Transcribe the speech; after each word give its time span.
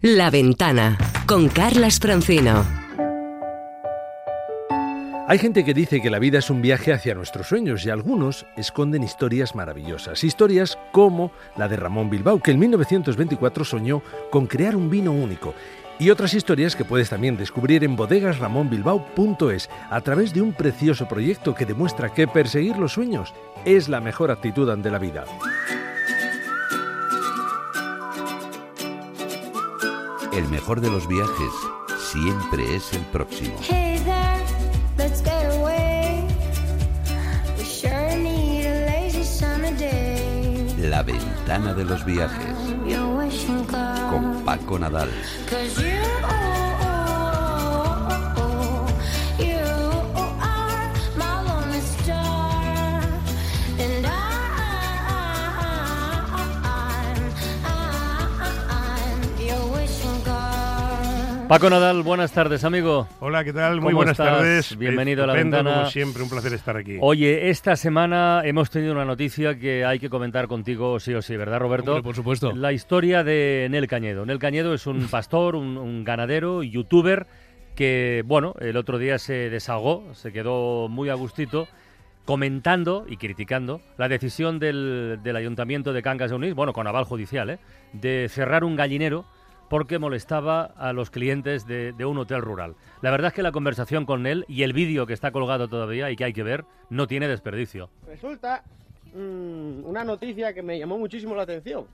La 0.00 0.30
Ventana 0.30 0.96
con 1.26 1.48
Carlas 1.48 1.98
Francino. 1.98 2.64
Hay 5.26 5.38
gente 5.38 5.64
que 5.64 5.74
dice 5.74 6.00
que 6.00 6.08
la 6.08 6.20
vida 6.20 6.38
es 6.38 6.50
un 6.50 6.62
viaje 6.62 6.92
hacia 6.92 7.16
nuestros 7.16 7.48
sueños 7.48 7.84
y 7.84 7.90
algunos 7.90 8.46
esconden 8.56 9.02
historias 9.02 9.56
maravillosas. 9.56 10.22
Historias 10.22 10.78
como 10.92 11.32
la 11.56 11.66
de 11.66 11.74
Ramón 11.74 12.10
Bilbao, 12.10 12.38
que 12.38 12.52
en 12.52 12.60
1924 12.60 13.64
soñó 13.64 14.00
con 14.30 14.46
crear 14.46 14.76
un 14.76 14.88
vino 14.88 15.10
único. 15.10 15.52
Y 15.98 16.10
otras 16.10 16.32
historias 16.32 16.76
que 16.76 16.84
puedes 16.84 17.10
también 17.10 17.36
descubrir 17.36 17.82
en 17.82 17.96
bodegasramonbilbao.es 17.96 19.68
a 19.90 20.00
través 20.00 20.32
de 20.32 20.42
un 20.42 20.52
precioso 20.52 21.08
proyecto 21.08 21.56
que 21.56 21.66
demuestra 21.66 22.14
que 22.14 22.28
perseguir 22.28 22.76
los 22.76 22.92
sueños 22.92 23.34
es 23.64 23.88
la 23.88 24.00
mejor 24.00 24.30
actitud 24.30 24.70
ante 24.70 24.92
la 24.92 25.00
vida. 25.00 25.24
El 30.32 30.48
mejor 30.48 30.80
de 30.80 30.90
los 30.90 31.08
viajes 31.08 31.52
siempre 32.12 32.76
es 32.76 32.92
el 32.92 33.00
próximo. 33.06 33.56
Hey 33.62 34.00
there, 34.04 34.44
let's 34.96 35.22
get 35.22 35.46
away. 35.56 36.24
We 37.56 37.64
sure 37.64 38.16
need 38.16 38.66
a 38.66 38.86
lazy 38.86 39.24
summer 39.24 39.76
day. 39.76 40.74
La 40.78 41.02
ventana 41.02 41.74
de 41.74 41.84
los 41.84 42.04
viajes 42.04 42.54
con 44.10 44.44
Paco 44.44 44.78
Nadal. 44.78 45.10
Paco 61.48 61.70
Nadal, 61.70 62.02
buenas 62.02 62.30
tardes, 62.32 62.62
amigo. 62.62 63.08
Hola, 63.20 63.42
¿qué 63.42 63.54
tal? 63.54 63.76
Muy 63.76 63.92
¿Cómo 63.92 63.96
buenas 63.96 64.12
estás? 64.20 64.36
tardes. 64.36 64.76
Bienvenido 64.76 65.24
a 65.24 65.28
La 65.28 65.32
Ventana. 65.32 65.74
Como 65.76 65.86
siempre, 65.86 66.22
un 66.22 66.28
placer 66.28 66.52
estar 66.52 66.76
aquí. 66.76 66.98
Oye, 67.00 67.48
esta 67.48 67.74
semana 67.74 68.42
hemos 68.44 68.68
tenido 68.68 68.92
una 68.92 69.06
noticia 69.06 69.58
que 69.58 69.82
hay 69.82 69.98
que 69.98 70.10
comentar 70.10 70.46
contigo 70.46 71.00
sí 71.00 71.14
o 71.14 71.22
sí, 71.22 71.38
¿verdad, 71.38 71.58
Roberto? 71.60 71.92
Hombre, 71.92 72.02
por 72.02 72.14
supuesto. 72.14 72.52
La 72.54 72.74
historia 72.74 73.24
de 73.24 73.66
Nel 73.70 73.86
Cañedo. 73.86 74.26
Nel 74.26 74.38
Cañedo 74.38 74.74
es 74.74 74.86
un 74.86 75.08
pastor, 75.10 75.56
un, 75.56 75.78
un 75.78 76.04
ganadero, 76.04 76.62
youtuber, 76.62 77.26
que, 77.74 78.22
bueno, 78.26 78.54
el 78.60 78.76
otro 78.76 78.98
día 78.98 79.18
se 79.18 79.48
desahogó, 79.48 80.12
se 80.12 80.32
quedó 80.32 80.88
muy 80.90 81.08
a 81.08 81.14
gustito 81.14 81.66
comentando 82.26 83.06
y 83.08 83.16
criticando 83.16 83.80
la 83.96 84.08
decisión 84.08 84.58
del, 84.58 85.20
del 85.22 85.34
Ayuntamiento 85.34 85.94
de 85.94 86.02
Cangas 86.02 86.28
de 86.28 86.36
Onís, 86.36 86.54
bueno, 86.54 86.74
con 86.74 86.86
aval 86.86 87.04
judicial, 87.04 87.48
¿eh? 87.48 87.58
de 87.94 88.28
cerrar 88.28 88.64
un 88.64 88.76
gallinero 88.76 89.24
porque 89.68 89.98
molestaba 89.98 90.64
a 90.64 90.92
los 90.92 91.10
clientes 91.10 91.66
de, 91.66 91.92
un 92.04 92.18
hotel 92.18 92.42
rural. 92.42 92.74
La 93.02 93.10
verdad 93.10 93.28
es 93.28 93.34
que 93.34 93.42
la 93.42 93.52
conversación 93.52 94.06
con 94.06 94.26
él 94.26 94.44
y 94.48 94.62
el 94.62 94.72
vídeo 94.72 95.06
que 95.06 95.12
está 95.12 95.30
colgado 95.30 95.68
todavía 95.68 96.10
y 96.10 96.16
que 96.16 96.24
hay 96.24 96.32
que 96.32 96.42
ver 96.42 96.64
no 96.90 97.06
tiene 97.06 97.28
desperdicio. 97.28 97.90
Resulta 98.06 98.62
mm, 99.14 99.84
una 99.84 100.04
noticia 100.04 100.52
que 100.52 100.62
me 100.62 100.78
llamó 100.78 100.98
muchísimo 100.98 101.34
la 101.34 101.42
atención, 101.42 101.86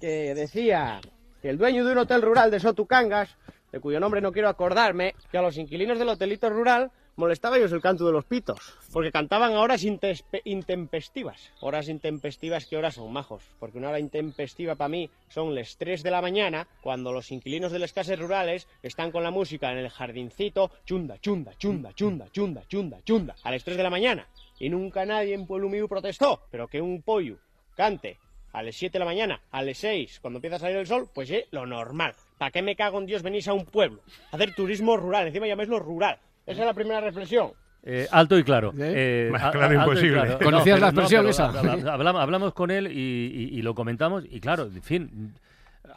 que 0.00 0.34
decía 0.34 1.00
que 1.40 1.50
el 1.50 1.58
dueño 1.58 1.84
de 1.84 1.92
un 1.92 1.98
hotel 1.98 2.22
rural 2.22 2.50
de 2.50 2.60
Sotucangas, 2.60 3.36
de 3.72 3.80
cuyo 3.80 4.00
nombre 4.00 4.20
no 4.20 4.32
quiero 4.32 4.48
acordarme, 4.48 5.14
que 5.30 5.38
a 5.38 5.42
los 5.42 5.56
inquilinos 5.56 5.98
del 5.98 6.08
hotelito 6.08 6.50
rural 6.50 6.90
molestaba 7.20 7.58
ellos 7.58 7.70
el 7.72 7.82
canto 7.82 8.06
de 8.06 8.12
los 8.12 8.24
pitos, 8.24 8.58
porque 8.92 9.12
cantaban 9.12 9.52
horas 9.52 9.84
intempestivas. 9.84 11.52
Horas 11.60 11.88
intempestivas, 11.88 12.64
¿qué 12.64 12.78
horas 12.78 12.94
son, 12.94 13.12
majos? 13.12 13.44
Porque 13.60 13.78
una 13.78 13.90
hora 13.90 14.00
intempestiva 14.00 14.74
para 14.74 14.88
mí 14.88 15.10
son 15.28 15.54
las 15.54 15.76
3 15.76 16.02
de 16.02 16.10
la 16.10 16.22
mañana, 16.22 16.66
cuando 16.80 17.12
los 17.12 17.30
inquilinos 17.30 17.72
de 17.72 17.78
las 17.78 17.92
casas 17.92 18.18
rurales 18.18 18.66
están 18.82 19.12
con 19.12 19.22
la 19.22 19.30
música 19.30 19.70
en 19.70 19.78
el 19.78 19.90
jardincito, 19.90 20.70
chunda, 20.86 21.18
chunda, 21.20 21.54
chunda, 21.58 21.92
chunda, 21.92 22.26
chunda, 22.32 22.62
chunda, 22.66 22.98
chunda, 23.04 23.36
a 23.42 23.50
las 23.50 23.62
3 23.62 23.76
de 23.76 23.82
la 23.82 23.90
mañana. 23.90 24.26
Y 24.58 24.70
nunca 24.70 25.04
nadie 25.04 25.34
en 25.34 25.46
Pueblo 25.46 25.68
Mío 25.68 25.86
protestó, 25.86 26.40
pero 26.50 26.68
que 26.68 26.80
un 26.80 27.02
pollo 27.02 27.36
cante 27.76 28.18
a 28.52 28.62
las 28.62 28.74
7 28.74 28.94
de 28.94 28.98
la 28.98 29.04
mañana, 29.04 29.42
a 29.50 29.62
las 29.62 29.76
6, 29.78 30.20
cuando 30.20 30.38
empieza 30.38 30.56
a 30.56 30.60
salir 30.60 30.78
el 30.78 30.86
sol, 30.86 31.08
pues 31.14 31.30
es 31.30 31.44
lo 31.50 31.66
normal. 31.66 32.14
¿Para 32.38 32.50
qué 32.50 32.62
me 32.62 32.76
cago 32.76 32.98
en 32.98 33.06
Dios 33.06 33.22
venís 33.22 33.46
a 33.46 33.52
un 33.52 33.66
pueblo? 33.66 34.00
A 34.32 34.36
hacer 34.36 34.54
turismo 34.54 34.96
rural, 34.96 35.26
encima 35.26 35.46
llaméislo 35.46 35.78
rural. 35.78 36.18
Esa 36.46 36.60
es 36.62 36.66
la 36.66 36.74
primera 36.74 37.00
reflexión. 37.00 37.52
Eh, 37.82 38.06
alto 38.10 38.36
y 38.38 38.44
claro. 38.44 38.74
¿Eh? 38.78 39.28
Más 39.32 39.42
a- 39.44 39.50
claro 39.52 39.78
a- 39.80 39.82
imposible. 39.84 40.12
claro. 40.20 40.38
¿Conocías 40.42 40.76
pero- 40.76 40.80
la 40.80 40.86
expresión 40.88 41.28
esa? 41.28 41.50
hab- 41.52 41.88
Hablamos, 41.90 42.20
hablamos 42.22 42.54
con 42.54 42.70
él 42.70 42.88
y, 42.88 42.98
y- 43.52 43.58
y 43.58 43.62
lo 43.62 43.74
comentamos 43.74 44.24
y 44.30 44.38
claro, 44.40 44.64
en 44.64 44.82
fin, 44.82 45.34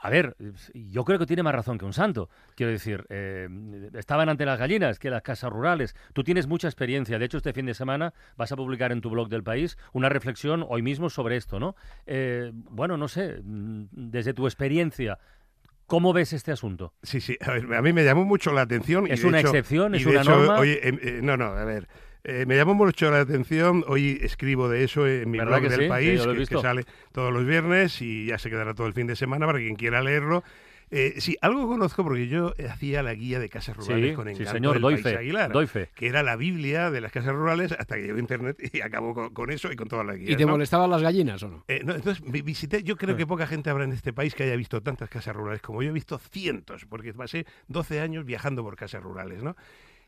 a 0.01 0.09
ver, 0.09 0.35
yo 0.73 1.03
creo 1.03 1.19
que 1.19 1.25
tiene 1.25 1.43
más 1.43 1.53
razón 1.53 1.77
que 1.77 1.85
un 1.85 1.91
santo. 1.93 2.29
Quiero 2.55 2.71
decir, 2.71 3.05
eh, 3.09 3.47
estaban 3.95 4.27
ante 4.29 4.45
las 4.45 4.57
gallinas 4.59 4.97
que 4.97 5.09
las 5.09 5.21
casas 5.21 5.51
rurales. 5.51 5.95
Tú 6.13 6.23
tienes 6.23 6.47
mucha 6.47 6.67
experiencia. 6.67 7.19
De 7.19 7.25
hecho, 7.25 7.37
este 7.37 7.53
fin 7.53 7.65
de 7.65 7.73
semana 7.73 8.13
vas 8.37 8.51
a 8.51 8.55
publicar 8.55 8.91
en 8.91 9.01
tu 9.01 9.09
blog 9.09 9.27
del 9.29 9.43
país 9.43 9.77
una 9.91 10.07
reflexión 10.09 10.65
hoy 10.67 10.81
mismo 10.81 11.09
sobre 11.09 11.35
esto, 11.37 11.59
¿no? 11.59 11.75
Eh, 12.05 12.51
bueno, 12.53 12.95
no 12.97 13.07
sé, 13.07 13.39
mm, 13.43 13.85
desde 13.91 14.33
tu 14.33 14.45
experiencia, 14.45 15.19
¿cómo 15.93 16.11
ves 16.11 16.33
este 16.33 16.51
asunto? 16.51 16.91
Sí, 17.03 17.21
sí. 17.21 17.37
A, 17.39 17.51
ver, 17.51 17.71
a 17.75 17.81
mí 17.83 17.93
me 17.93 18.03
llamó 18.03 18.25
mucho 18.25 18.51
la 18.51 18.61
atención. 18.61 19.05
¿Es 19.11 19.23
una 19.23 19.39
hecho- 19.41 19.49
excepción? 19.49 19.93
y 19.93 19.97
¿Es 19.99 20.05
una 20.07 20.21
hecho, 20.21 20.31
norma? 20.37 20.57
Oye, 20.57 20.87
em, 20.87 20.97
eh, 21.03 21.19
no, 21.21 21.37
no, 21.37 21.45
a 21.45 21.63
ver. 21.65 21.87
eh, 22.23 22.45
me 22.47 22.55
llamó 22.55 22.73
mucho 22.73 23.11
la 23.11 23.19
atención. 23.19 23.83
Hoy 23.87 24.17
escribo 24.23 24.69
de 24.69 24.83
eso 24.85 25.05
en 25.05 25.29
mi 25.29 25.37
¿Verdad 25.37 25.59
blog 25.59 25.69
del 25.69 25.81
sí? 25.83 25.87
País, 25.87 26.25
que, 26.25 26.45
que 26.47 26.57
sale 26.61 26.83
todos 27.11 27.31
los 27.31 27.45
viernes 27.45 28.01
y 28.01 28.25
ya 28.25 28.39
se 28.39 28.49
quedará 28.49 28.73
todo 28.73 28.87
el 28.87 28.93
fin 28.93 29.05
de 29.05 29.15
semana 29.15 29.45
para 29.45 29.59
quien 29.59 29.75
quiera 29.75 30.01
leerlo. 30.01 30.43
Eh, 30.95 31.15
sí, 31.21 31.35
algo 31.41 31.67
conozco 31.67 32.03
porque 32.03 32.27
yo 32.27 32.53
hacía 32.69 33.01
la 33.01 33.13
guía 33.15 33.39
de 33.39 33.49
casas 33.49 33.75
rurales 33.75 34.11
Sí, 34.11 34.15
con 34.15 34.25
sí, 34.27 34.31
encanto 34.33 34.51
señor, 34.51 34.73
del 34.73 34.81
doy 34.83 34.93
País 34.93 35.03
fe, 35.03 35.17
Aguilar, 35.17 35.51
doy 35.51 35.65
fe. 35.67 35.89
que 35.95 36.07
era 36.07 36.21
la 36.21 36.35
Biblia 36.35 36.91
de 36.91 37.01
las 37.01 37.11
casas 37.11 37.33
rurales 37.33 37.71
hasta 37.71 37.95
que 37.95 38.03
llegó 38.03 38.19
Internet 38.19 38.57
y 38.73 38.81
acabó 38.81 39.13
con, 39.15 39.33
con 39.33 39.49
eso 39.51 39.71
y 39.71 39.75
con 39.75 39.87
todas 39.87 40.05
las 40.05 40.17
guías. 40.17 40.29
¿Y 40.31 40.35
te 40.35 40.45
¿no? 40.45 40.51
molestaban 40.51 40.89
las 40.91 41.01
gallinas 41.01 41.41
o 41.41 41.49
no? 41.49 41.65
Eh, 41.67 41.81
no, 41.83 41.95
entonces 41.95 42.23
vi- 42.29 42.43
visité, 42.43 42.83
yo 42.83 42.95
creo 42.95 43.17
que 43.17 43.25
poca 43.25 43.47
gente 43.47 43.69
habrá 43.71 43.85
en 43.85 43.93
este 43.93 44.13
país 44.13 44.35
que 44.35 44.43
haya 44.43 44.55
visto 44.55 44.81
tantas 44.83 45.09
casas 45.09 45.35
rurales 45.35 45.61
como 45.61 45.81
yo 45.81 45.89
he 45.89 45.93
visto 45.93 46.19
cientos, 46.19 46.85
porque 46.85 47.13
pasé 47.13 47.45
12 47.67 47.99
años 47.99 48.23
viajando 48.25 48.61
por 48.63 48.75
casas 48.75 49.01
rurales, 49.01 49.41
¿no? 49.41 49.55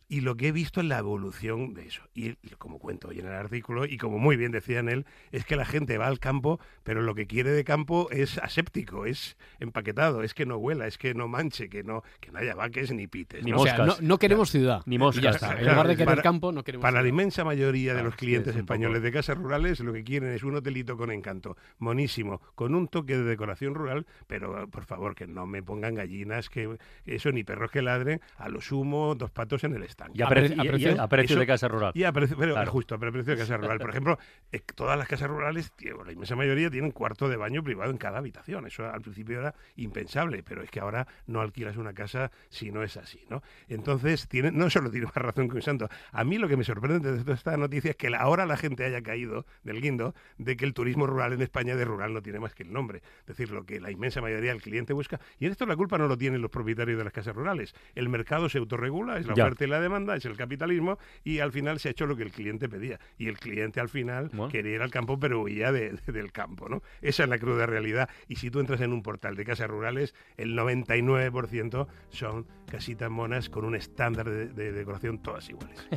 Y 0.08 0.22
lo 0.22 0.36
que 0.38 0.50
he 0.50 0.52
visto 0.52 0.82
es 0.82 0.86
la 0.88 1.00
evolución 1.00 1.74
de 1.74 1.88
eso. 1.88 2.04
Y, 2.14 2.32
y 2.44 2.50
como 2.58 2.78
cuento 2.80 3.08
hoy 3.08 3.20
en 3.20 3.26
el 3.26 3.34
artículo, 3.34 3.86
y 3.86 3.98
como 3.98 4.20
muy 4.20 4.38
bien 4.38 4.52
decía 4.52 4.80
en 4.80 4.90
él, 4.90 5.06
es 5.32 5.46
que 5.46 5.56
la 5.56 5.66
gente 5.66 5.98
va 5.98 6.06
al 6.08 6.20
campo, 6.20 6.60
pero 6.84 7.02
lo 7.02 7.16
que 7.16 7.26
quiere 7.26 7.50
de 7.52 7.64
campo 7.64 8.10
es 8.12 8.38
aséptico, 8.38 9.06
es 9.06 9.36
empaquetado, 9.60 10.22
es 10.22 10.34
que 10.36 10.46
no 10.46 10.58
huela, 10.58 10.86
es 10.86 10.98
que 11.00 11.14
no 11.16 11.28
manche, 11.28 11.70
que 11.70 11.84
no, 11.84 12.04
que 12.20 12.32
no 12.32 12.38
haya 12.40 12.54
vaques 12.54 12.92
ni 12.92 13.08
pites. 13.08 13.44
Ni 13.44 13.52
¿no? 13.52 13.58
O 13.58 13.64
sea, 13.66 13.78
no, 13.80 13.86
moscas. 13.86 14.02
no 14.04 14.18
queremos 14.20 14.52
ciudad. 14.52 14.84
Ni 14.86 14.98
moscas. 15.00 15.24
ya 15.24 15.30
está. 15.32 15.60
En 15.60 15.66
lugar 15.70 15.88
de 15.88 15.94
querer 15.96 16.06
para- 16.08 16.22
campo, 16.22 16.52
no 16.52 16.64
queremos 16.64 16.84
Para 16.84 17.02
la 17.02 17.08
inmensa 17.08 17.44
mayoría 17.44 17.96
de 17.96 18.04
los 18.04 18.14
sí, 18.14 18.20
clientes 18.20 18.54
es 18.54 18.60
españoles 18.60 19.02
de 19.02 19.12
casas 19.12 19.38
rurales 19.38 19.80
lo 19.80 19.92
que 19.94 20.04
quieren 20.04 20.30
es 20.32 20.44
un 20.44 20.56
hotelito 20.56 20.98
con 20.98 21.12
encanto, 21.12 21.58
monísimo, 21.80 22.42
con 22.56 22.76
un 22.76 22.88
toque 22.88 23.18
de 23.18 23.24
decoración 23.24 23.74
rural, 23.76 24.06
pero 24.28 24.68
por 24.70 24.86
favor 24.86 25.16
que 25.16 25.28
no 25.28 25.46
me 25.46 25.64
pongan 25.64 25.96
gallinas, 25.96 26.50
que 26.50 26.78
eso 27.06 27.32
ni 27.32 27.44
perros 27.44 27.72
que 27.72 27.82
ladren, 27.82 28.22
a 28.38 28.50
lo 28.50 28.62
sumo 28.62 29.16
dos 29.16 29.32
patos 29.32 29.64
en 29.64 29.74
el 29.76 29.84
Y 30.14 30.22
a, 30.22 30.26
y- 30.26 30.28
y 30.28 30.70
precio- 30.70 31.02
a 31.02 31.08
precio 31.08 31.34
eso- 31.36 31.40
de 31.40 31.48
casa 31.48 31.68
rural. 31.68 31.92
Y 31.96 32.04
a 32.04 32.12
precio, 32.12 32.36
pero 32.38 32.54
Claro. 32.54 32.72
justo, 32.72 33.00
pero 33.00 33.10
a 33.10 33.14
precio 33.14 33.34
de 33.34 33.40
casa 33.40 33.58
rural. 33.58 33.80
Por 33.80 33.90
ejemplo, 33.90 34.18
eh, 34.52 34.60
todas 34.76 34.98
las 34.98 35.08
casas 35.08 35.30
rurales, 35.30 35.72
tío, 35.74 36.04
la 36.04 36.12
inmensa 36.12 36.36
mayoría 36.36 36.70
tienen 36.70 36.92
cuarto 36.92 37.30
de 37.30 37.38
baño 37.38 37.64
privado 37.64 37.92
en 37.92 37.98
cada 37.98 38.18
habitación. 38.20 38.66
Eso 38.68 38.86
al 38.90 39.02
principio 39.02 39.40
era 39.40 39.56
impensable, 39.76 40.44
pero 40.44 40.62
es 40.64 40.70
que 40.70 40.80
ahora 40.80 41.08
no 41.28 41.42
alquilas 41.42 41.78
una 41.78 41.94
casa 41.94 42.32
si 42.50 42.72
no 42.72 42.84
es 42.84 42.98
así, 42.98 43.22
¿no? 43.30 43.42
Entonces, 43.70 44.28
tiene, 44.28 44.52
no 44.52 44.70
solo 44.70 44.90
tiene 44.92 45.06
más 45.08 45.16
razón 45.16 45.50
que 45.50 45.56
un 45.56 45.62
santo. 45.62 45.90
A 46.12 46.24
mí 46.24 46.38
lo 46.38 46.48
que 46.48 46.58
me 46.58 46.64
sorprende 46.64 47.12
de 47.12 47.22
toda 47.24 47.36
esta 47.36 47.58
noticia 47.58 47.92
es 47.92 47.96
que 47.98 48.14
ahora 48.16 48.46
la 48.46 48.58
gente 48.58 48.84
haya 48.86 49.02
caído 49.02 49.46
del 49.64 49.82
guindo 49.82 50.14
de 50.38 50.56
que 50.58 50.66
el 50.66 50.74
turismo 50.74 51.08
rural 51.08 51.34
en 51.34 51.42
España 51.42 51.76
de 51.76 51.86
rural 51.86 52.14
no 52.14 52.22
tiene 52.22 52.40
más 52.40 52.54
que 52.54 52.64
el 52.64 52.72
nombre. 52.74 53.02
Es 53.22 53.28
decir, 53.28 53.52
lo 53.52 53.66
que 53.66 53.80
la 53.80 53.92
inmensa 53.92 54.22
mayoría 54.22 54.52
del 54.52 54.62
cliente 54.62 54.94
busca. 54.94 55.20
Y 55.40 55.46
en 55.46 55.52
esto 55.52 55.66
la 55.66 55.76
culpa 55.76 55.98
no 55.98 56.08
lo 56.08 56.18
tienen 56.18 56.42
los 56.42 56.52
propietarios 56.52 56.98
de 56.98 57.04
las 57.04 57.14
casas 57.14 57.36
rurales. 57.36 57.74
El 57.96 58.10
mercado 58.10 58.50
se 58.50 58.58
autorregula, 58.58 59.18
es 59.18 59.26
la 59.28 59.34
Ya. 59.36 59.44
oferta 59.46 59.64
y 59.66 59.68
la 59.68 59.80
demanda, 59.86 60.16
es 60.16 60.26
el 60.26 60.36
capitalismo, 60.38 60.98
y 61.24 61.40
al 61.40 61.52
final 61.52 61.80
se 61.80 61.88
ha 61.88 61.92
hecho 61.92 62.06
lo 62.06 62.16
que 62.16 62.24
el 62.24 62.32
cliente 62.32 62.68
pedía. 62.70 63.00
Y 63.18 63.28
el 63.28 63.38
cliente 63.40 63.80
al 63.80 63.90
final 63.90 64.30
Bueno. 64.34 64.52
quería 64.52 64.76
ir 64.76 64.82
al 64.82 64.92
campo, 64.92 65.18
pero 65.20 65.42
huía 65.42 65.72
de- 65.72 65.92
de- 65.92 66.12
del 66.12 66.32
campo, 66.32 66.68
¿no? 66.70 66.82
Esa 67.02 67.24
es 67.24 67.30
la 67.30 67.40
cruda 67.40 67.66
realidad. 67.66 68.10
Y 68.28 68.36
si 68.36 68.52
tú 68.52 68.60
entras 68.60 68.82
en 68.82 68.92
un 68.94 69.02
portal 69.02 69.36
de 69.36 69.46
casas 69.46 69.70
rurales, 69.70 70.14
el 70.38 70.56
99% 70.56 71.88
son 72.10 72.46
casitas 72.70 73.10
monas 73.10 73.50
con 73.50 73.66
un 73.66 73.76
estándar 73.76 74.30
de, 74.30 74.48
de 74.48 74.72
decoración 74.72 75.20
todas 75.22 75.50
iguales. 75.50 75.88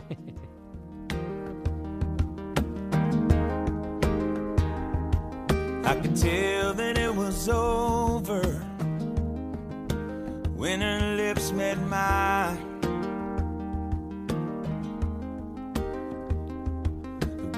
I 5.84 5.94
could 6.02 6.16
tell 6.16 6.74
that 6.74 6.98
it 6.98 7.14
was 7.14 7.48
over 7.48 8.42
when 10.56 10.80
her 10.82 11.16
lips 11.16 11.50
met 11.52 11.78
mine. 11.88 12.58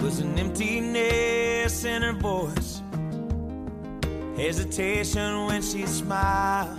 Was 0.02 0.20
an 0.20 0.38
emptiness 0.38 1.84
in 1.84 2.02
her 2.02 2.12
voice, 2.14 2.82
hesitation 4.36 5.46
when 5.46 5.62
she 5.62 5.86
smiled. 5.86 6.78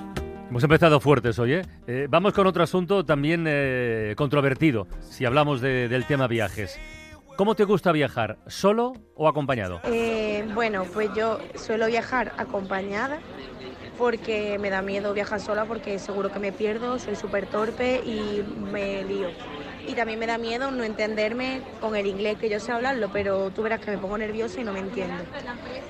Hemos 0.50 0.64
empezado 0.64 1.00
fuertes 1.00 1.40
hoy, 1.40 1.54
¿eh? 1.54 1.62
Eh, 1.88 2.08
vamos 2.10 2.34
con 2.34 2.46
otro 2.46 2.64
asunto 2.64 3.06
también 3.06 3.46
eh, 3.48 4.14
controvertido, 4.18 4.88
si 5.10 5.24
hablamos 5.26 5.62
de- 5.62 5.88
del 5.88 6.06
tema 6.06 6.28
viajes. 6.28 6.78
¿Cómo 7.38 7.56
te 7.56 7.64
gusta 7.64 7.92
viajar? 7.94 8.38
¿Solo 8.48 8.92
o 9.16 9.30
acompañado? 9.30 9.80
Eh, 9.86 10.46
bueno, 10.54 10.84
pues 10.94 11.10
yo 11.16 11.40
suelo 11.56 11.88
viajar 11.88 12.34
acompañada 12.38 13.20
porque 13.98 14.60
me 14.60 14.70
da 14.70 14.82
miedo 14.82 15.14
viajar 15.14 15.40
sola 15.40 15.64
porque 15.66 15.98
seguro 16.00 16.32
que 16.32 16.40
me 16.40 16.52
pierdo, 16.52 17.00
soy 17.00 17.16
súper 17.16 17.46
torpe 17.48 18.02
y 18.06 18.44
me 18.72 19.04
lío. 19.06 19.30
Y 19.88 19.94
también 19.94 20.20
me 20.20 20.28
da 20.28 20.38
miedo 20.38 20.72
no 20.72 20.84
entenderme 20.84 21.62
con 21.80 21.96
el 21.96 22.06
inglés, 22.06 22.38
que 22.38 22.50
yo 22.50 22.60
sé 22.60 22.72
hablarlo, 22.72 23.10
pero 23.12 23.50
tú 23.52 23.64
verás 23.64 23.80
que 23.80 23.92
me 23.92 23.98
pongo 23.98 24.18
nerviosa 24.18 24.62
y 24.62 24.64
no 24.64 24.74
me 24.74 24.80
entiendo. 24.80 25.24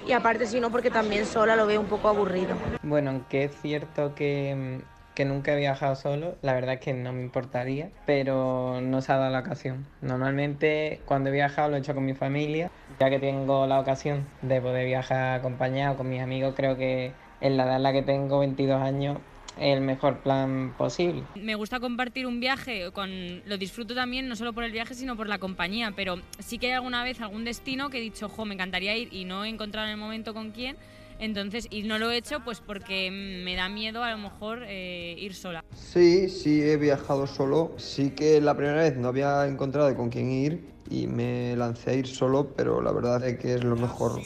Y 0.06 0.14
aparte, 0.14 0.46
si 0.46 0.60
no, 0.60 0.72
porque 0.72 0.90
también 0.90 1.26
sola 1.26 1.56
lo 1.56 1.66
veo 1.68 1.80
un 1.80 1.88
poco 1.88 2.08
aburrido. 2.08 2.56
Bueno, 2.84 3.12
aunque 3.12 3.46
es 3.46 3.62
cierto 3.62 4.16
que, 4.16 4.82
mm, 4.82 5.14
que 5.14 5.26
nunca 5.26 5.54
he 5.54 5.58
viajado 5.58 5.96
solo, 5.96 6.36
la 6.42 6.54
verdad 6.54 6.76
es 6.76 6.80
que 6.80 6.94
no 6.94 7.12
me 7.14 7.22
importaría, 7.22 7.90
pero 8.06 8.80
no 8.82 9.02
se 9.02 9.12
ha 9.12 9.18
dado 9.18 9.32
la 9.32 9.40
ocasión. 9.40 9.86
Normalmente 10.02 11.02
cuando 11.06 11.30
he 11.30 11.34
viajado 11.34 11.70
lo 11.70 11.76
he 11.76 11.80
hecho 11.80 11.94
con 11.94 12.06
mi 12.06 12.14
familia, 12.14 12.72
ya 13.00 13.10
que 13.10 13.20
tengo 13.20 13.68
la 13.68 13.80
ocasión 13.80 14.26
de 14.42 14.62
poder 14.62 14.86
viajar 14.86 15.40
acompañado 15.40 15.98
con 15.98 16.10
mis 16.10 16.22
amigos, 16.22 16.54
creo 16.56 16.78
que 16.78 17.14
en 17.42 17.58
la 17.58 17.64
edad 17.66 17.76
en 17.78 17.84
la 17.84 17.92
que 17.94 18.04
tengo, 18.04 18.40
22 18.40 18.82
años, 18.82 19.18
el 19.58 19.82
mejor 19.82 20.20
plan 20.20 20.74
posible. 20.78 21.24
Me 21.36 21.56
gusta 21.56 21.80
compartir 21.80 22.26
un 22.28 22.40
viaje, 22.40 22.92
con, 22.92 23.10
lo 23.46 23.58
disfruto 23.58 23.96
también 23.96 24.28
no 24.28 24.36
solo 24.36 24.54
por 24.54 24.64
el 24.64 24.72
viaje, 24.72 24.94
sino 24.94 25.16
por 25.16 25.28
la 25.28 25.40
compañía, 25.40 25.94
pero 25.96 26.20
sí 26.40 26.58
que 26.58 26.68
hay 26.68 26.74
alguna 26.74 27.04
vez 27.04 27.22
algún 27.22 27.44
destino 27.44 27.90
que 27.90 27.98
he 27.98 28.02
dicho, 28.02 28.30
jo, 28.30 28.46
me 28.46 28.54
encantaría 28.54 28.96
ir 28.96 29.14
y 29.14 29.26
no 29.26 29.46
he 29.46 29.50
encontrado 29.50 29.88
en 29.88 29.94
el 29.94 29.98
momento 29.98 30.34
con 30.34 30.52
quién, 30.52 30.78
entonces, 31.22 31.68
y 31.70 31.84
no 31.84 32.00
lo 32.00 32.10
he 32.10 32.18
hecho 32.18 32.40
pues 32.44 32.62
porque 32.62 33.12
me 33.12 33.56
da 33.56 33.70
miedo 33.70 34.04
a 34.04 34.10
lo 34.10 34.18
mejor 34.18 34.64
eh, 34.66 35.16
ir 35.20 35.36
sola. 35.36 35.64
Sí, 35.76 36.30
sí 36.30 36.64
he 36.64 36.78
viajado 36.78 37.28
solo. 37.28 37.74
Sí 37.78 38.10
que 38.10 38.42
la 38.42 38.58
primera 38.58 38.82
vez 38.82 38.98
no 38.98 39.10
había 39.10 39.46
encontrado 39.46 39.96
con 39.96 40.10
quién 40.10 40.32
ir 40.32 40.66
y 40.90 41.06
me 41.06 41.56
lancé 41.56 41.92
a 41.92 41.94
ir 41.94 42.08
solo, 42.08 42.52
pero 42.56 42.82
la 42.82 42.92
verdad 42.92 43.24
es 43.24 43.38
que 43.38 43.54
es 43.54 43.64
lo 43.64 43.76
mejor. 43.76 44.20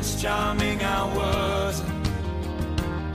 Prince 0.00 0.22
Charming 0.22 0.82
I 0.82 1.14
was. 1.14 1.99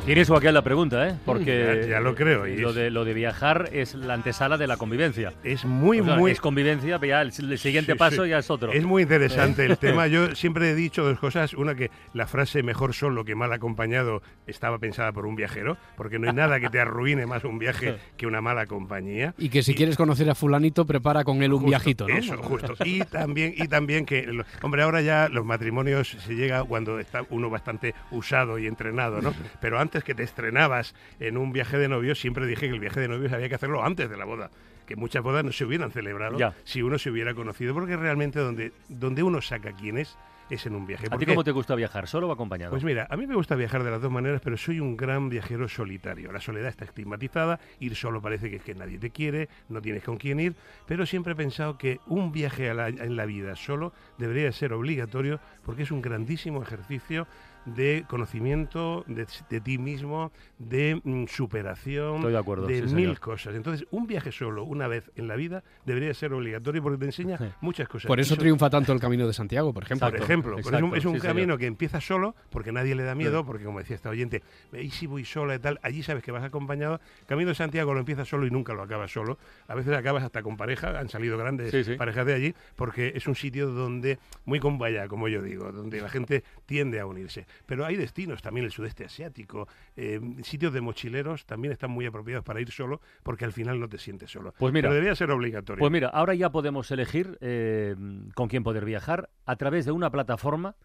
Tiene 0.06 0.24
su 0.24 0.36
aquel 0.36 0.54
la 0.54 0.62
pregunta, 0.62 1.10
¿eh? 1.10 1.16
Porque 1.25 1.81
Ya- 1.81 1.88
ya 1.96 2.00
lo 2.00 2.13
creo, 2.13 2.46
y 2.46 2.57
lo, 2.57 2.69
es- 2.69 2.75
de, 2.75 2.92
lo 2.92 3.06
de 3.06 3.16
viajar 3.16 3.69
es 3.74 3.96
la 3.96 4.13
antesala 4.13 4.56
de 4.56 4.68
la 4.68 4.78
convivencia. 4.78 5.34
Es 5.44 5.66
muy, 5.66 6.00
O 6.00 6.06
sea, 6.06 6.16
muy... 6.16 6.30
Es 6.31 6.40
convivencia, 6.40 7.00
pero 7.00 7.10
ya 7.10 7.22
el, 7.24 7.30
el 7.52 7.57
siguiente 7.57 7.94
Sí, 7.94 7.98
paso 7.98 8.24
sí. 8.24 8.30
ya 8.30 8.38
es 8.38 8.52
otro. 8.52 8.72
Es 8.72 8.84
muy 8.86 9.02
interesante 9.02 9.63
¿Eh? 9.63 9.66
el 9.66 9.78
tema. 9.80 10.06
Yo 10.06 10.36
siempre 10.36 10.69
he 10.69 10.75
dicho 10.75 11.04
dos 11.04 11.18
cosas. 11.18 11.56
Una, 11.56 11.74
que 11.74 11.90
la 12.13 12.28
frase 12.28 12.62
mejor 12.62 12.94
solo 12.94 13.25
que 13.25 13.34
mal 13.34 13.52
acompañado 13.52 14.22
estaba 14.46 14.78
pensada 14.78 15.12
por 15.12 15.25
un 15.25 15.36
viajero, 15.36 15.75
porque 15.98 16.19
no 16.19 16.28
hay 16.30 16.36
nada 16.36 16.60
que 16.60 16.69
te 16.69 16.80
arruine 16.80 17.25
más 17.25 17.44
un 17.44 17.58
viaje 17.58 17.96
que 18.16 18.28
una 18.28 18.42
mala 18.42 18.68
compañía. 18.68 19.34
Y 19.40 19.50
que 19.50 19.63
si 19.63 19.74
quieres 19.74 19.98
conocer 19.98 20.30
a 20.30 20.36
fulanito, 20.36 20.86
prepara 20.86 21.24
con 21.24 21.42
él 21.42 21.51
un 21.51 21.62
Justo, 21.62 21.69
viajito, 21.69 22.08
¿no? 22.08 22.16
Eso, 22.16 22.38
justo. 22.44 22.75
Y 22.86 23.00
también, 23.06 23.56
y 23.58 23.68
también 23.68 24.06
que, 24.06 24.30
hombre, 24.62 24.84
ahora 24.84 25.01
ya 25.01 25.30
los 25.30 25.46
matrimonios 25.46 26.10
se 26.10 26.36
llega 26.36 26.63
cuando 26.63 27.00
está 27.00 27.24
uno 27.31 27.50
bastante 27.50 27.96
usado 28.12 28.60
y 28.60 28.68
entrenado, 28.68 29.19
¿no? 29.19 29.34
Pero 29.60 29.80
antes 29.80 29.94
que 30.03 30.15
te 30.15 30.24
estrenabas 30.24 30.94
en 31.19 31.38
un 31.38 31.51
viaje 31.53 31.77
de 31.77 31.88
novios, 31.88 32.19
siempre 32.19 32.45
dije 32.45 32.68
que 32.68 32.74
el 32.74 32.80
viaje 32.80 33.00
de 33.00 33.07
novios 33.07 33.31
había 33.33 33.50
que 33.50 33.56
hacerlo 33.56 33.83
antes 33.83 34.09
de 34.09 34.18
la 34.18 34.25
boda. 34.25 34.50
Que 34.86 34.95
muchas 34.95 35.24
bodas 35.24 35.44
no 35.44 35.51
se 35.51 35.65
hubieran 35.65 35.92
celebrado 35.92 36.38
Ya. 36.38 36.53
si 36.63 36.81
uno 36.83 37.00
se 37.00 37.09
hubiera 37.09 37.33
conocido, 37.33 37.74
porque 37.74 37.95
realmente 37.97 38.39
donde, 38.39 38.71
donde 38.89 39.24
uno 39.24 39.42
saca 39.42 39.71
quién 39.74 39.97
es, 39.97 40.15
es 40.47 40.63
en 40.68 40.75
un 40.75 40.86
viaje. 40.86 41.07
¿A 41.07 41.09
¿Por 41.09 41.18
ti 41.18 41.25
cómo 41.25 41.44
te 41.44 41.50
gusta 41.50 41.74
viajar? 41.74 42.07
¿Solo 42.07 42.27
o 42.27 42.31
acompañado? 42.31 42.69
Pues 42.69 42.83
mira, 42.83 43.07
a 43.09 43.18
mí 43.18 43.25
me 43.25 43.33
gusta 43.33 43.56
viajar 43.56 43.83
de 43.83 43.89
las 43.89 44.00
dos 44.00 44.12
maneras, 44.12 44.42
pero 44.44 44.57
soy 44.57 44.80
un 44.80 44.95
gran 44.95 45.27
viajero 45.27 45.68
solitario. 45.68 46.31
La 46.31 46.39
soledad 46.39 46.69
está 46.69 46.86
estigmatizada, 46.86 47.59
ir 47.80 47.95
solo 47.95 48.21
parece 48.21 48.51
que 48.51 48.57
es 48.57 48.62
que 48.62 48.75
nadie 48.75 49.00
te 49.00 49.09
quiere, 49.09 49.50
no 49.69 49.81
tienes 49.81 50.03
con 50.03 50.18
quién 50.18 50.39
ir, 50.39 50.53
pero 50.86 51.07
siempre 51.07 51.33
he 51.33 51.36
pensado 51.36 51.80
que 51.80 52.00
un 52.06 52.31
viaje 52.31 52.69
a 52.69 52.75
la- 52.75 52.89
en 52.89 53.15
la 53.15 53.25
vida 53.25 53.56
solo 53.56 53.91
debería 54.19 54.51
ser 54.51 54.71
obligatorio 54.74 55.39
porque 55.65 55.81
es 55.81 55.89
un 55.89 56.03
grandísimo 56.03 56.62
ejercicio 56.62 57.25
de 57.65 58.06
conocimiento 58.07 59.03
de, 59.07 59.25
de 59.50 59.62
ti 59.62 59.77
mismo, 59.77 60.31
de 60.59 61.00
mm, 61.03 61.25
superación, 61.27 62.17
Estoy 62.17 62.31
de 62.33 62.38
acuerdo, 62.38 62.67
sí, 62.67 62.73
mil 62.73 62.89
señor. 62.89 63.19
cosas. 63.19 63.56
Entonces, 63.56 63.88
un 63.91 64.07
viaje 64.07 64.31
solo 64.31 64.63
una 64.63 64.88
vez 64.88 65.09
en 65.15 65.27
la 65.27 65.35
vida 65.35 65.63
debería 65.85 66.13
ser 66.13 66.33
obligatorio 66.33 66.81
porque 66.83 66.97
te 67.00 67.06
enseña 67.06 67.39
muchas 67.62 67.88
cosas. 67.88 68.07
Por 68.07 68.19
eso 68.19 68.35
so- 68.35 68.39
triunfa 68.41 68.69
tanto 68.69 68.91
el 68.94 69.00
Camino 69.00 69.25
de 69.27 69.33
Santiago, 69.33 69.73
por 69.73 69.83
ejemplo. 69.83 70.09
por 70.09 70.19
ejemplo, 70.19 70.59
es 70.59 70.65
un, 70.65 70.73
exacto, 70.73 70.95
es 70.95 71.06
un 71.06 71.13
sí, 71.15 71.19
señor. 71.21 71.35
camino 71.35 71.57
que 71.57 71.65
empieza 71.65 72.00
solo 72.01 72.35
porque 72.51 72.71
nadie 72.71 72.95
le 72.95 73.03
da 73.03 73.15
miedo, 73.15 73.39
Sí. 73.39 73.44
porque 73.47 73.63
como 73.63 73.79
decía 73.79 73.95
esta 73.95 74.09
oyente, 74.09 74.44
y 74.73 74.89
si 74.91 75.07
voy 75.07 75.25
sola 75.25 75.56
y 75.56 75.59
tal, 75.59 75.79
allí 75.81 76.03
sabes 76.03 76.23
que 76.23 76.31
vas 76.31 76.44
acompañado. 76.44 77.00
Camino 77.27 77.50
de 77.50 77.56
Santiago 77.56 77.94
lo 77.94 78.00
empiezas 78.00 78.27
solo 78.27 78.45
y 78.45 78.51
nunca 78.51 78.73
lo 78.73 78.83
acabas 78.83 79.12
solo. 79.12 79.38
A 79.67 79.75
veces 79.75 79.94
acabas 79.95 80.23
hasta 80.23 80.44
con 80.44 80.57
pareja, 80.57 81.00
han 81.00 81.09
salido 81.09 81.38
grandes 81.38 81.71
Sí, 81.71 81.83
sí. 81.83 81.95
parejas 81.95 82.25
de 82.25 82.33
allí, 82.33 82.56
porque 82.75 83.13
es 83.15 83.27
un 83.27 83.35
sitio 83.35 83.69
donde, 83.71 84.19
muy 84.45 84.59
con 84.59 84.77
vaya, 84.77 85.07
como 85.07 85.27
yo 85.27 85.41
digo, 85.41 85.71
donde 85.71 86.01
la 86.01 86.09
gente 86.09 86.44
tiende 86.65 87.00
a 87.00 87.06
unirse. 87.06 87.45
Pero 87.66 87.86
hay 87.86 87.96
destinos, 87.96 88.42
también 88.42 88.66
el 88.66 88.72
sudeste 88.72 89.06
asiático, 89.06 89.68
eh, 89.96 90.19
sitios 90.44 90.74
de 90.74 90.81
mochileros 90.81 91.46
también 91.46 91.72
están 91.72 91.92
muy 91.92 92.06
apropiados 92.06 92.44
para 92.44 92.62
ir 92.62 92.72
solo, 92.72 93.02
porque 93.24 93.46
al 93.46 93.54
final 93.54 93.80
no 93.80 93.90
te 93.90 93.98
sientes 93.98 94.31
solo. 94.31 94.54
Pues 94.57 94.74
mira, 94.74 94.88
Pero 94.88 94.94
debería 94.96 95.16
ser 95.16 95.31
obligatorio. 95.31 95.80
Pues 95.80 95.92
mira, 95.92 96.10
ahora 96.10 96.34
ya 96.34 96.52
podemos 96.52 96.90
elegir 96.92 97.38
eh, 97.42 97.96
con 98.34 98.48
quién 98.48 98.63
poder 98.63 98.86
viajar 98.86 99.30
a 99.46 99.56
través 99.56 99.86
de 99.86 99.92
una 99.92 100.10
plataforma 100.10 100.75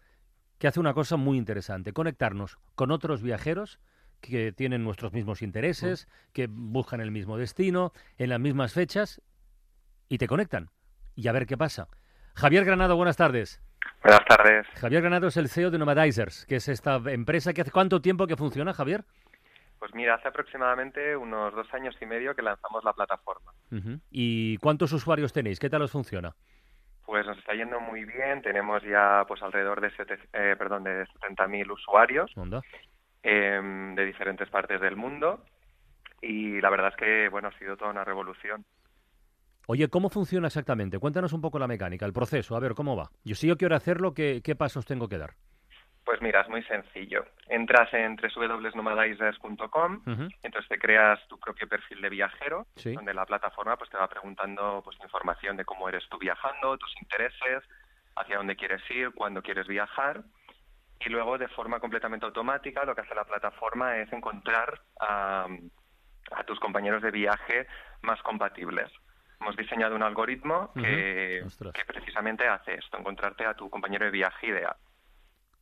que 0.57 0.67
hace 0.67 0.79
una 0.79 0.93
cosa 0.93 1.17
muy 1.17 1.37
interesante, 1.37 1.91
conectarnos 1.91 2.59
con 2.75 2.91
otros 2.91 3.23
viajeros 3.23 3.79
que 4.19 4.51
tienen 4.51 4.83
nuestros 4.83 5.11
mismos 5.11 5.41
intereses, 5.41 6.07
que 6.31 6.47
buscan 6.47 7.01
el 7.01 7.09
mismo 7.09 7.37
destino, 7.37 7.91
en 8.17 8.29
las 8.29 8.39
mismas 8.39 8.71
fechas, 8.71 9.21
y 10.07 10.19
te 10.19 10.27
conectan. 10.27 10.69
Y 11.15 11.27
a 11.27 11.31
ver 11.31 11.47
qué 11.47 11.57
pasa. 11.57 11.87
Javier 12.35 12.63
Granado, 12.63 12.95
buenas 12.95 13.17
tardes. 13.17 13.59
Buenas 14.03 14.25
tardes. 14.25 14.67
Javier 14.79 15.01
Granado 15.01 15.27
es 15.27 15.37
el 15.37 15.47
CEO 15.49 15.69
de 15.71 15.77
Nomadizers, 15.77 16.45
que 16.47 16.55
es 16.55 16.67
esta 16.67 16.95
empresa 17.07 17.53
que 17.53 17.61
hace 17.61 17.71
cuánto 17.71 18.01
tiempo 18.01 18.25
que 18.27 18.35
funciona, 18.35 18.73
Javier. 18.73 19.03
Pues 19.79 19.93
mira, 19.95 20.15
hace 20.15 20.27
aproximadamente 20.27 21.15
unos 21.15 21.53
dos 21.55 21.71
años 21.73 21.95
y 22.01 22.05
medio 22.05 22.35
que 22.35 22.41
lanzamos 22.43 22.83
la 22.83 22.93
plataforma. 22.93 23.51
¿Y 24.11 24.57
cuántos 24.57 24.91
usuarios 24.93 25.33
tenéis? 25.33 25.59
¿Qué 25.59 25.69
tal 25.69 25.81
os 25.81 25.91
funciona? 25.91 26.33
Pues 27.05 27.25
nos 27.25 27.37
está 27.37 27.53
yendo 27.53 27.79
muy 27.79 28.05
bien. 28.05 28.41
Tenemos 28.41 28.83
ya 28.83 29.23
pues 29.27 29.41
alrededor 29.41 29.81
de, 29.81 29.89
sete- 29.91 30.19
eh, 30.33 30.55
perdón, 30.57 30.83
de 30.83 31.05
70.000 31.07 31.71
usuarios 31.71 32.31
em, 33.23 33.95
de 33.95 34.05
diferentes 34.05 34.49
partes 34.49 34.79
del 34.81 34.95
mundo. 34.95 35.43
Y 36.21 36.61
la 36.61 36.69
verdad 36.69 36.89
es 36.89 36.95
que 36.95 37.29
bueno 37.29 37.47
ha 37.47 37.57
sido 37.57 37.75
toda 37.77 37.89
una 37.91 38.03
revolución. 38.03 38.63
Oye, 39.67 39.87
¿cómo 39.89 40.09
funciona 40.09 40.47
exactamente? 40.47 40.99
Cuéntanos 40.99 41.33
un 41.33 41.41
poco 41.41 41.59
la 41.59 41.67
mecánica, 41.67 42.05
el 42.05 42.13
proceso, 42.13 42.55
a 42.55 42.59
ver 42.59 42.73
cómo 42.73 42.95
va. 42.95 43.09
Yo 43.23 43.35
si 43.35 43.47
yo 43.47 43.57
quiero 43.57 43.75
hacerlo, 43.75 44.13
¿qué, 44.13 44.41
qué 44.43 44.55
pasos 44.55 44.85
tengo 44.85 45.07
que 45.07 45.17
dar? 45.17 45.31
Pues 46.03 46.19
mira, 46.21 46.41
es 46.41 46.49
muy 46.49 46.63
sencillo. 46.63 47.23
Entras 47.47 47.93
en 47.93 48.15
www.nomadizers.com, 48.17 50.01
Ujú. 50.07 50.27
entonces 50.41 50.67
te 50.67 50.79
creas 50.79 51.19
tu 51.27 51.39
propio 51.39 51.67
perfil 51.67 52.01
de 52.01 52.09
viajero, 52.09 52.65
Sí. 52.75 52.93
donde 52.95 53.13
la 53.13 53.25
plataforma 53.25 53.77
pues 53.77 53.89
te 53.91 53.97
va 53.97 54.07
preguntando 54.09 54.81
pues 54.83 54.97
información 55.03 55.57
de 55.57 55.63
cómo 55.65 55.87
eres 55.87 56.03
tú 56.09 56.17
viajando, 56.17 56.77
tus 56.77 56.93
intereses, 57.01 57.63
hacia 58.15 58.37
dónde 58.37 58.55
quieres 58.55 58.81
ir, 58.89 59.11
cuándo 59.13 59.41
quieres 59.41 59.67
viajar. 59.67 60.23
Y 60.99 61.09
luego, 61.09 61.37
de 61.37 61.47
forma 61.49 61.79
completamente 61.79 62.25
automática, 62.25 62.83
lo 62.83 62.93
que 62.93 63.01
hace 63.01 63.15
la 63.15 63.25
plataforma 63.25 63.97
es 63.97 64.11
encontrar 64.11 64.81
a, 64.99 65.47
a 66.31 66.43
tus 66.43 66.59
compañeros 66.59 67.01
de 67.01 67.11
viaje 67.11 67.67
más 68.01 68.21
compatibles. 68.23 68.91
Hemos 69.41 69.55
diseñado 69.57 69.95
un 69.95 70.03
algoritmo 70.03 70.71
que, 70.73 71.43
precisamente 71.87 72.47
hace 72.47 72.75
esto, 72.75 72.97
encontrarte 72.97 73.45
a 73.45 73.53
tu 73.55 73.69
compañero 73.69 74.05
de 74.05 74.11
viaje 74.11 74.47
ideal. 74.47 74.75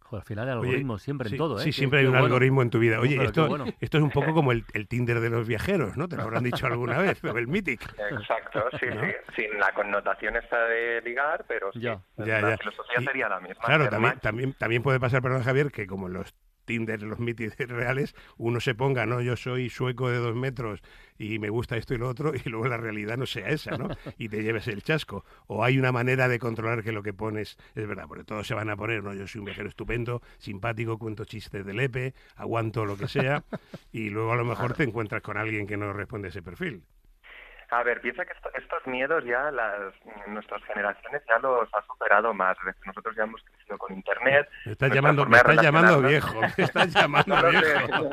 Joder, 0.02 0.22
al 0.24 0.28
final 0.28 0.50
hay 0.50 0.56
Oye, 0.56 0.68
algoritmos 0.70 1.02
siempre 1.04 1.30
sí, 1.30 1.36
en 1.36 1.38
todo, 1.38 1.58
¿eh? 1.60 1.64
Sí, 1.64 1.70
Qué- 1.70 1.74
siempre 1.74 2.00
hay 2.00 2.06
un 2.08 2.12
bueno. 2.14 2.26
algoritmo 2.26 2.62
en 2.64 2.70
tu 2.72 2.80
vida. 2.80 3.00
Oye, 3.00 3.16
Pero 3.16 3.30
esto, 3.30 3.48
bueno. 3.48 3.66
esto 3.80 3.98
es 4.00 4.04
un 4.04 4.10
poco 4.10 4.34
como 4.34 4.52
el, 4.52 4.66
el 4.74 4.88
Tinder 4.88 5.20
de 5.20 5.30
los 5.30 5.48
viajeros, 5.48 5.96
¿no? 5.98 6.08
Te 6.10 6.18
lo 6.18 6.24
habrán 6.24 6.44
dicho 6.44 6.66
alguna 6.66 6.98
vez, 6.98 7.24
o 7.24 7.38
el 7.38 7.48
Mythic. 7.48 7.82
Exacto, 8.12 8.66
sí, 8.80 8.88
¿No? 8.88 9.02
sí. 9.02 9.12
Sin 9.36 9.60
la 9.60 9.72
connotación 9.72 10.36
esta 10.36 10.62
de 10.66 11.02
ligar, 11.04 11.46
pero 11.48 11.72
sí. 11.72 11.80
Ya. 11.80 12.02
Ya, 12.18 12.42
la 12.42 12.50
ya. 12.52 12.58
filosofía 12.58 13.02
Y- 13.02 13.06
sería 13.06 13.30
la 13.30 13.40
misma. 13.40 13.64
Claro, 13.64 13.88
también, 13.88 14.20
también, 14.20 14.54
también 14.54 14.82
puede 14.84 15.00
pasar, 15.00 15.22
perdón 15.22 15.44
Javier, 15.44 15.72
que 15.72 15.86
como 15.88 16.08
en 16.08 16.14
los 16.14 16.34
Tinder, 16.70 17.02
los 17.02 17.18
Mythics 17.18 17.58
reales, 17.68 18.14
uno 18.38 18.60
se 18.60 18.76
ponga, 18.76 19.08
no, 19.08 19.22
yo 19.22 19.36
soy 19.36 19.72
sueco 19.72 20.08
de 20.08 20.20
dos 20.20 20.36
metros 20.36 20.84
y 21.18 21.40
me 21.40 21.50
gusta 21.50 21.78
esto 21.78 21.96
y 21.96 21.98
lo 21.98 22.08
otro, 22.08 22.32
y 22.36 22.48
luego 22.48 22.68
la 22.68 22.78
realidad 22.78 23.18
no 23.18 23.26
sea 23.26 23.50
esa, 23.50 23.76
¿no? 23.76 23.90
Y 24.20 24.30
te 24.30 24.44
lleves 24.44 24.68
el 24.68 24.84
chasco. 24.84 25.26
O 25.48 25.64
hay 25.64 25.80
una 25.80 25.92
manera 25.92 26.28
de 26.28 26.38
controlar 26.38 26.84
que 26.84 26.92
lo 26.92 27.02
que 27.02 27.12
pones 27.12 27.58
es 27.74 27.88
verdad, 27.88 28.06
porque 28.08 28.24
todos 28.24 28.46
se 28.46 28.54
van 28.54 28.70
a 28.70 28.78
poner, 28.78 29.04
no, 29.04 29.16
yo 29.16 29.26
soy 29.26 29.40
un 29.40 29.46
viajero 29.46 29.68
estupendo, 29.68 30.22
simpático, 30.38 31.00
cuento 31.00 31.26
chistes 31.26 31.66
de 31.66 31.74
lepe, 31.74 32.14
aguanto 32.36 32.86
lo 32.86 32.96
que 32.96 33.08
sea, 33.08 33.44
y 33.92 34.12
luego 34.12 34.32
a 34.32 34.36
lo 34.36 34.46
mejor 34.46 34.76
te 34.76 34.84
encuentras 34.84 35.24
con 35.24 35.38
alguien 35.38 35.66
que 35.66 35.76
no 35.76 35.92
responde 35.92 36.28
a 36.28 36.30
ese 36.30 36.44
perfil. 36.44 36.84
A 37.72 37.84
ver, 37.84 38.02
piensa 38.02 38.26
que 38.26 38.34
esto- 38.34 38.50
estos 38.56 38.88
miedos 38.88 39.24
ya 39.26 39.52
las 39.52 39.94
nuestras 40.28 40.64
generaciones 40.64 41.22
ya 41.28 41.38
los 41.40 41.70
ha 41.74 41.82
superado 41.84 42.34
más. 42.34 42.58
Nosotros 42.86 43.16
ya 43.16 43.24
hemos 43.24 43.44
crecido 43.44 43.78
con 43.78 43.94
Internet. 43.94 44.50
Me 44.66 44.72
estás 44.72 44.92
llamando, 44.92 45.26
me 45.26 45.38
estás 45.38 45.62
llamando 45.62 46.02
viejo, 46.02 46.42
me 46.42 46.48
estás 46.64 46.94
llamando 46.94 47.36
No 47.42 47.50
viejo. 47.50 47.88
no. 47.88 48.10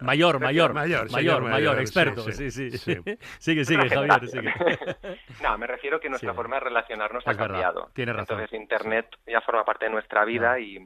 Mayor, 0.00 0.38
mayor, 0.40 0.40
Mayor, 0.40 0.74
mayor, 0.74 1.08
señor 1.10 1.42
mayor, 1.42 1.50
mayor, 1.50 1.74
sí, 1.76 1.80
experto. 1.82 2.20
sí, 2.22 2.50
Sí, 2.50 2.70
sí. 2.70 2.78
sí. 2.78 2.96
sigue, 3.38 3.64
sigue, 3.64 3.88
Javier, 3.88 4.28
sigue. 4.28 4.52
No, 5.42 5.56
me 5.56 5.66
refiero 5.66 5.98
que 5.98 6.08
nuestra 6.10 6.32
Sí. 6.32 6.36
forma 6.36 6.56
de 6.56 6.60
relacionarnos 6.60 7.26
ha 7.26 7.30
Es 7.30 7.36
cambiado. 7.38 7.90
tienes 7.94 8.14
razón. 8.14 8.38
Entonces 8.40 8.60
Internet 8.60 9.06
ya 9.26 9.40
forma 9.40 9.64
parte 9.64 9.86
de 9.86 9.92
nuestra 9.92 10.24
vida 10.26 10.58
y, 10.58 10.76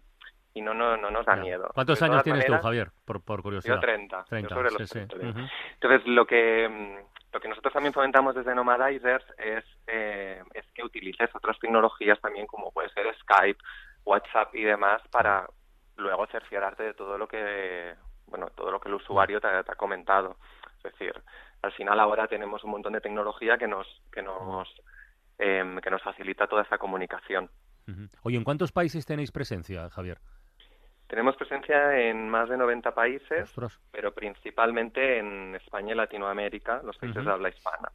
y 0.55 0.63
no, 0.63 0.73
no, 0.73 0.97
no 0.97 1.11
nos 1.11 1.27
da 1.27 1.35
miedo. 1.35 1.71
¿Cuántos 1.75 1.99
De 1.99 2.07
años 2.07 2.23
tienes 2.23 2.43
maneras, 2.45 2.61
tú, 2.61 2.67
Javier? 2.69 2.91
Por, 3.05 3.25
por 3.25 3.43
curiosidad. 3.43 3.75
Yo 3.75 3.81
30. 3.81 4.17
yo 4.19 4.25
30, 4.27 4.55
sobre 4.55 4.71
sí, 4.71 4.77
los 4.79 4.89
sí. 4.89 4.95
30 4.95 5.17
tengo. 5.19 5.31
Ujú. 5.31 5.49
Entonces, 5.81 6.07
lo 6.07 6.27
que, 6.27 6.69
mm, 6.69 7.14
lo 7.35 7.41
que 7.41 7.49
nosotros 7.49 7.73
también 7.75 7.93
fomentamos 7.93 8.35
desde 8.37 8.55
Nomadizers 8.55 9.25
es, 9.39 9.65
eh, 9.89 10.41
es 10.55 10.65
que 10.73 10.85
utilices 10.85 11.29
otras 11.35 11.59
tecnologías 11.59 12.21
también, 12.21 12.47
como 12.47 12.71
puede 12.71 12.89
ser 12.91 13.07
Skype, 13.23 13.59
WhatsApp 14.05 14.55
y 14.55 14.63
demás, 14.63 15.03
para 15.11 15.45
luego 15.97 16.27
cerciorarte 16.29 16.85
de 16.85 16.95
todo 16.95 17.19
lo 17.19 17.27
que, 17.27 17.93
bueno, 18.27 18.47
todo 18.55 18.71
lo 18.71 18.79
que 18.81 18.89
el 18.89 18.95
usuario 18.95 19.41
te, 19.41 19.49
ha- 19.49 19.65
comentado. 19.77 20.37
Es 20.77 20.85
decir, 20.93 21.13
al 21.63 21.73
final 21.73 21.99
ahora 21.99 22.29
tenemos 22.29 22.63
un 22.63 22.71
montón 22.71 22.93
de 22.93 23.01
tecnología 23.01 23.59
que 23.59 23.67
nos, 23.67 23.87
que 24.13 24.23
nos, 24.23 24.69
em, 25.39 25.81
que 25.81 25.91
nos 25.91 26.03
facilita 26.03 26.47
toda 26.47 26.63
esa 26.63 26.79
comunicación. 26.79 27.51
Oye, 28.23 28.37
¿en 28.37 28.45
cuántos 28.45 28.71
países 28.71 29.07
tenéis 29.07 29.33
presencia, 29.33 29.91
Javier? 29.91 30.19
Tenemos 31.15 31.37
presencia 31.37 31.97
en 31.97 32.29
más 32.29 32.49
de 32.49 32.57
90 32.57 32.93
países, 32.93 33.45
Ostras. 33.45 33.81
pero 33.93 34.13
principalmente 34.13 35.21
en 35.21 35.55
España 35.55 35.93
y 35.93 35.95
Latinoamérica, 35.95 36.83
los 36.83 36.99
países 36.99 37.25
de 37.25 37.31
habla 37.31 37.51
hispana. 37.51 37.89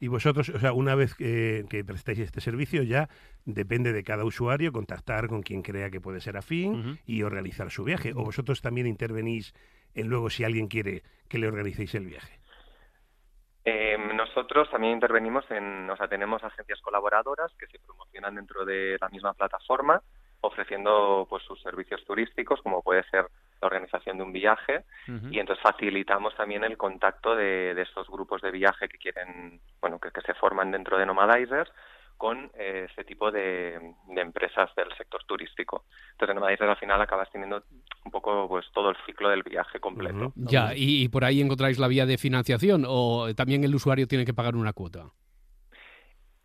Y 0.00 0.08
vosotros, 0.08 0.48
o 0.48 0.58
sea, 0.58 0.72
una 0.72 0.94
vez 0.94 1.14
que, 1.14 1.66
que 1.68 1.84
prestáis 1.84 2.20
este 2.20 2.40
servicio, 2.40 2.82
ya 2.82 3.10
depende 3.44 3.92
de 3.92 4.02
cada 4.04 4.24
usuario 4.24 4.72
contactar 4.72 5.28
con 5.28 5.42
quien 5.42 5.60
crea 5.60 5.90
que 5.90 6.00
puede 6.00 6.22
ser 6.22 6.38
afín 6.38 6.98
y 7.04 7.24
organizar 7.24 7.70
su 7.70 7.84
viaje. 7.84 8.12
O 8.16 8.24
vosotros 8.24 8.62
también 8.62 8.86
intervenís 8.86 9.52
en 9.94 10.08
luego 10.08 10.30
si 10.30 10.44
alguien 10.44 10.68
quiere 10.68 11.02
que 11.28 11.36
le 11.36 11.46
organicéis 11.46 11.94
el 11.94 12.06
viaje. 12.06 12.40
Eh, 13.66 13.98
nosotros 14.14 14.70
también 14.70 14.94
intervenimos 14.94 15.44
en, 15.50 15.90
o 15.90 15.96
sea, 15.98 16.08
tenemos 16.08 16.42
agencias 16.42 16.80
colaboradoras 16.80 17.52
que 17.58 17.66
se 17.66 17.78
promocionan 17.80 18.34
dentro 18.36 18.64
de 18.64 18.96
la 18.98 19.10
misma 19.10 19.34
plataforma, 19.34 20.00
ofreciendo 20.40 21.26
pues 21.28 21.42
sus 21.44 21.60
servicios 21.62 22.04
turísticos, 22.04 22.60
como 22.62 22.82
puede 22.82 23.02
ser 23.10 23.26
la 23.60 23.66
organización 23.66 24.18
de 24.18 24.22
un 24.22 24.32
viaje, 24.32 24.84
y 25.30 25.40
entonces 25.40 25.62
facilitamos 25.62 26.34
también 26.36 26.62
el 26.62 26.76
contacto 26.76 27.34
de, 27.34 27.74
de 27.74 27.82
estos 27.82 28.08
grupos 28.08 28.40
de 28.40 28.52
viaje 28.52 28.88
que 28.88 28.98
quieren, 28.98 29.60
bueno, 29.80 29.98
que, 29.98 30.10
que 30.12 30.20
se 30.20 30.34
forman 30.34 30.70
dentro 30.70 30.96
de 30.96 31.06
Nomadizers 31.06 31.70
con 32.16 32.50
eh, 32.58 32.88
ese 32.90 33.04
tipo 33.04 33.30
de, 33.30 33.94
de 34.08 34.20
empresas 34.20 34.70
del 34.76 34.92
sector 34.96 35.22
turístico. 35.24 35.84
Entonces, 36.12 36.30
en 36.30 36.34
Nomadizers 36.36 36.70
al 36.70 36.76
final 36.76 37.00
acabas 37.00 37.30
teniendo 37.30 37.62
un 38.04 38.10
poco 38.10 38.48
pues 38.48 38.66
todo 38.72 38.90
el 38.90 38.96
ciclo 39.06 39.28
del 39.28 39.42
viaje 39.42 39.80
completo. 39.80 40.32
Ya, 40.36 40.74
y, 40.74 41.04
y 41.04 41.08
por 41.08 41.24
ahí 41.24 41.40
encontráis 41.40 41.78
la 41.78 41.88
vía 41.88 42.06
de 42.06 42.18
financiación 42.18 42.84
o 42.86 43.32
también 43.34 43.64
el 43.64 43.74
usuario 43.74 44.06
tiene 44.06 44.24
que 44.24 44.34
pagar 44.34 44.56
una 44.56 44.72
cuota. 44.72 45.10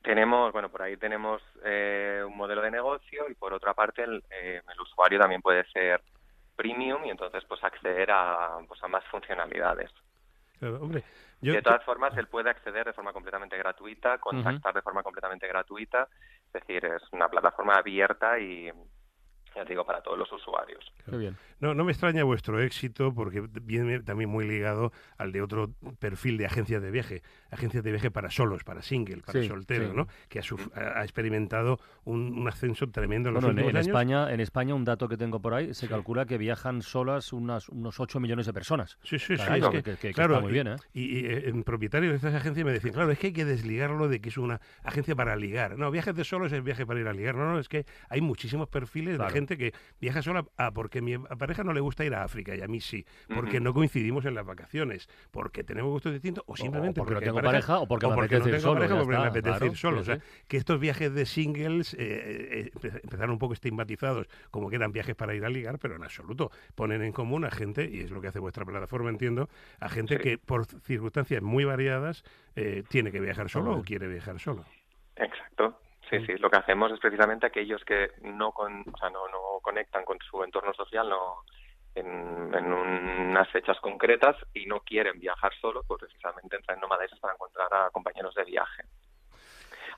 Tenemos, 0.04 0.52
bueno, 0.52 0.70
por 0.70 0.82
ahí 0.82 0.98
tenemos 0.98 1.42
eh, 1.64 2.22
un 2.28 2.36
modelo 2.36 2.62
de 2.62 2.72
negocio 2.72 3.26
y 3.30 3.36
por 3.36 3.54
otra 3.54 3.74
parte 3.74 4.04
el, 4.04 4.24
eh, 4.30 4.62
el 4.70 4.82
usuario 4.82 5.18
también 5.18 5.42
puede 5.42 5.66
ser 5.72 6.02
premium 6.56 7.06
y 7.06 7.10
entonces 7.10 7.44
pues 7.48 7.64
acceder 7.64 8.12
a, 8.12 8.60
pues, 8.68 8.84
a 8.84 8.88
más 8.88 9.04
funcionalidades. 9.06 9.90
Claro, 10.60 10.80
hombre, 10.82 11.04
yo 11.42 11.54
de 11.54 11.62
todas 11.62 11.84
formas, 11.84 12.16
él 12.18 12.28
puede 12.28 12.50
acceder 12.50 12.86
de 12.86 12.94
forma 12.94 13.12
completamente 13.12 13.58
gratuita, 13.58 14.18
contactar 14.18 14.74
de 14.74 14.82
forma 14.82 15.04
completamente 15.04 15.48
gratuita, 15.48 16.08
es 16.48 16.54
decir, 16.54 16.86
es 16.86 17.04
una 17.12 17.28
plataforma 17.28 17.76
abierta 17.76 18.40
y, 18.40 18.72
ya 19.56 19.64
digo, 19.66 19.86
para 19.86 20.02
todos 20.02 20.18
los 20.18 20.32
usuarios. 20.32 20.84
Qué 21.10 21.16
bien. 21.18 21.38
No, 21.60 21.74
no 21.74 21.84
me 21.86 21.92
extraña 21.92 22.24
vuestro 22.24 22.60
éxito 22.62 23.14
porque 23.14 23.42
viene 23.62 24.02
también 24.02 24.30
muy 24.30 24.46
ligado 24.48 24.92
al 25.18 25.32
de 25.32 25.42
otro 25.42 25.70
perfil 26.00 26.38
de 26.38 26.46
agencias 26.46 26.82
de 26.82 26.92
viaje, 26.92 27.22
agencias 27.52 27.84
de 27.84 27.92
viaje 27.92 28.12
para 28.12 28.30
solos, 28.32 28.64
para 28.64 28.82
single, 28.82 29.22
para 29.26 29.42
Sí, 29.42 29.48
solteros, 29.48 29.92
sí. 29.92 29.96
¿no? 29.96 30.08
Que 30.30 30.40
ha, 30.40 30.44
suf- 30.44 30.70
ha 30.76 31.00
ha 31.00 31.04
experimentado 31.04 31.80
un, 32.04 32.38
un 32.38 32.48
ascenso 32.48 32.90
tremendo 32.90 33.30
en 33.30 33.36
los 33.36 33.44
Bueno, 33.44 33.60
en, 33.62 33.66
últimos 33.68 33.70
en 33.72 33.78
años. 33.78 33.88
España, 33.88 34.34
en 34.34 34.40
España, 34.42 34.76
un 34.76 34.84
dato 34.86 35.08
que 35.08 35.16
tengo 35.18 35.42
por 35.42 35.54
ahí, 35.54 35.74
se 35.74 35.88
calcula 35.88 36.26
que 36.26 36.38
viajan 36.38 36.82
solas 36.82 37.32
unas, 37.34 37.70
unos 37.70 38.00
8 38.00 38.20
millones 38.20 38.46
de 38.46 38.54
personas. 38.54 38.98
Sí, 39.04 39.18
sí, 39.20 39.38
sí. 39.38 39.44
Caray, 39.44 39.62
es 39.62 39.68
que, 39.70 39.84
que, 39.84 39.92
que- 39.92 39.98
que 40.10 40.14
claro, 40.14 40.34
está 40.34 40.42
muy 40.42 40.50
y- 40.52 40.54
bien, 40.54 40.68
¿eh? 40.68 40.76
Y, 40.94 41.02
y, 41.20 41.26
eh, 41.28 41.50
en 41.50 41.64
propietarios 41.64 42.12
de 42.12 42.16
estas 42.18 42.34
agencias 42.34 42.66
me 42.66 42.74
decían, 42.74 42.94
claro, 42.94 43.12
es 43.12 43.20
que 43.20 43.28
hay 43.28 43.34
que 43.34 43.46
desligarlo 43.46 44.08
de 44.10 44.20
que 44.20 44.30
es 44.30 44.38
una 44.38 44.60
agencia 44.84 45.16
para 45.16 45.36
ligar. 45.36 45.78
No, 45.78 45.90
viajes 45.92 46.16
de 46.16 46.24
solos 46.24 46.52
es 46.52 46.64
viaje 46.64 46.86
para 46.86 47.00
ir 47.00 47.08
a 47.08 47.14
ligar. 47.14 47.36
No, 47.36 47.46
no, 47.54 47.60
es 47.60 47.70
que 47.70 47.86
hay 48.10 48.20
muchísimos 48.22 48.68
perfiles 48.68 49.16
Claro. 49.16 49.30
de 49.32 49.34
gente 49.40 49.43
que 49.46 49.74
viaja 50.00 50.22
sola 50.22 50.46
ah, 50.58 50.72
porque 50.74 51.00
a 51.00 51.02
mi 51.02 51.18
pareja 51.18 51.64
no 51.64 51.74
le 51.74 51.80
gusta 51.82 52.04
ir 52.06 52.14
a 52.16 52.24
África 52.24 52.56
y 52.56 52.62
a 52.62 52.68
mí 52.68 52.80
sí, 52.82 53.06
porque 53.28 53.58
Ujú. 53.58 53.64
no 53.66 53.74
coincidimos 53.74 54.26
en 54.26 54.36
las 54.36 54.46
vacaciones, 54.46 55.08
porque 55.32 55.64
tenemos 55.64 55.92
gustos 55.92 56.14
distintos 56.14 56.44
o 56.48 56.56
simplemente 56.56 57.00
porque 57.00 57.14
no 57.14 57.20
hay 57.20 57.26
tengo 57.26 57.42
pareja 57.42 57.80
o 57.80 57.88
porque 57.88 58.08
no 58.08 58.16
tengo 58.16 58.60
solo, 58.60 58.74
pareja 58.76 58.96
porque 58.98 59.18
me 59.18 59.28
apetece 59.28 59.58
claro, 59.58 59.66
ir 59.68 59.78
solo. 59.78 59.98
sí, 59.98 60.02
o 60.02 60.06
sea, 60.06 60.20
que 60.48 60.58
estos 60.58 60.80
viajes 60.80 61.14
de 61.14 61.26
singles 61.26 61.94
eh, 61.94 61.98
eh, 62.00 62.72
empe- 62.74 63.00
empezaron 63.04 63.32
un 63.32 63.40
poco 63.40 63.54
estigmatizados 63.54 64.28
como 64.52 64.70
que 64.70 64.76
eran 64.78 64.92
viajes 64.92 65.16
para 65.16 65.36
ir 65.36 65.46
a 65.46 65.50
ligar, 65.50 65.80
pero 65.80 65.96
en 65.96 66.04
absoluto. 66.04 66.52
Ponen 66.76 67.02
en 67.04 67.12
común 67.12 67.46
a 67.46 67.52
gente, 67.52 67.90
y 67.90 68.00
es 68.02 68.12
lo 68.12 68.22
que 68.22 68.28
hace 68.30 68.40
vuestra 68.40 68.66
plataforma, 68.66 69.10
entiendo, 69.10 69.50
a 69.80 69.90
gente 69.90 70.18
que 70.20 70.38
por 70.38 70.66
circunstancias 70.66 71.42
muy 71.42 71.66
variadas 71.66 72.24
eh, 72.56 72.84
tiene 72.88 73.12
que 73.12 73.20
viajar 73.20 73.50
solo 73.50 73.78
o 73.78 73.82
quiere 73.84 74.08
viajar 74.08 74.40
solo. 74.40 74.66
Exacto. 75.16 75.83
Sí, 76.20 76.26
sí. 76.26 76.38
Lo 76.38 76.50
que 76.50 76.58
hacemos 76.58 76.92
es 76.92 77.00
precisamente 77.00 77.46
aquellos 77.48 77.84
que 77.84 78.12
no, 78.22 78.52
con, 78.52 78.82
o 78.92 78.98
sea, 78.98 79.10
no, 79.10 79.28
no 79.28 79.60
conectan 79.62 80.06
con 80.06 80.18
su 80.20 80.44
entorno 80.44 80.74
social, 80.74 81.10
no 81.10 81.44
en, 81.96 82.54
en 82.54 82.74
unas 82.74 83.50
fechas 83.50 83.80
concretas 83.80 84.36
y 84.54 84.66
no 84.66 84.80
quieren 84.82 85.20
viajar 85.20 85.54
solo, 85.62 85.84
pues 85.88 86.02
precisamente 86.02 86.56
entran 86.56 86.78
en 86.78 86.82
Nomadizers 86.82 87.20
para 87.20 87.34
encontrar 87.34 87.74
a 87.74 87.90
compañeros 87.92 88.34
de 88.36 88.44
viaje. 88.46 88.84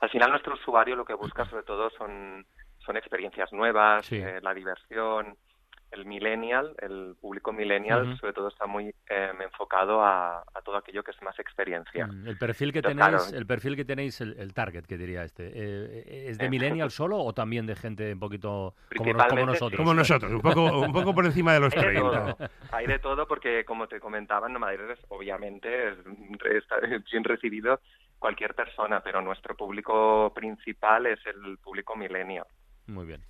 Al 0.02 0.10
final 0.10 0.30
nuestro 0.32 0.56
usuario 0.56 0.96
lo 0.96 1.06
que 1.06 1.14
busca 1.14 1.46
sobre 1.46 1.64
todo 1.64 1.90
son, 1.92 2.46
son 2.80 2.98
experiencias 2.98 3.52
nuevas, 3.54 4.06
Sí. 4.06 4.18
eh, 4.18 4.40
la 4.42 4.54
diversión, 4.54 5.38
el 5.96 6.06
millennial, 6.06 6.76
el 6.82 7.16
público 7.20 7.52
millennial 7.54 8.18
sobre 8.20 8.34
todo 8.34 8.50
está 8.50 8.66
muy 8.68 8.94
eh, 9.10 9.32
enfocado 9.44 10.02
a, 10.04 10.40
a 10.40 10.62
todo 10.64 10.78
aquello 10.78 11.04
que 11.04 11.12
es 11.12 11.22
más 11.22 11.38
experiencia. 11.40 12.06
Mm, 12.08 12.28
El 12.28 12.38
perfil 12.38 12.72
que 12.74 12.80
Entonces, 12.80 12.98
tenéis, 13.02 13.24
claro, 13.24 13.38
el 13.40 13.46
perfil 13.48 13.76
que 13.76 13.86
tenéis, 13.86 14.22
el, 14.22 14.36
el 14.38 14.54
target 14.54 14.86
que 14.86 14.98
diría 14.98 15.24
este, 15.24 15.52
eh, 15.54 16.28
¿es 16.30 16.38
de 16.38 16.46
Eh, 16.46 16.50
millennial 16.50 16.92
solo 16.92 17.18
o 17.18 17.34
también 17.34 17.66
de 17.66 17.76
gente 17.76 18.14
un 18.14 18.20
poquito 18.20 18.76
como, 18.98 19.14
no- 19.14 19.46
nosotros? 19.46 19.78
Como 19.78 19.94
nosotros, 19.94 20.32
un 20.32 20.42
poco, 20.42 20.80
un 20.82 20.92
poco 20.94 21.14
por 21.16 21.26
encima 21.26 21.54
de 21.54 21.60
los 21.62 21.74
Hay 21.74 21.80
de 21.82 21.88
30. 21.88 22.36
todo, 22.36 22.50
hay 22.72 22.88
de 22.88 23.00
todo 23.00 23.28
porque, 23.28 23.64
como 23.66 23.88
te 23.88 24.00
comentaba, 24.00 24.48
en 24.48 24.54
Nomadizers 24.54 25.00
obviamente 25.10 25.90
es, 25.90 25.98
está 26.56 26.76
bien 27.12 27.24
recibido 27.24 27.80
cualquier 28.20 28.54
persona, 28.56 29.02
pero 29.02 29.22
nuestro 29.22 29.56
público 29.56 30.32
principal 30.34 31.06
es 31.06 31.20
el 31.28 31.58
público 31.60 31.96
millennial. 31.96 32.46
Muy 32.88 33.06
bien. 33.06 33.22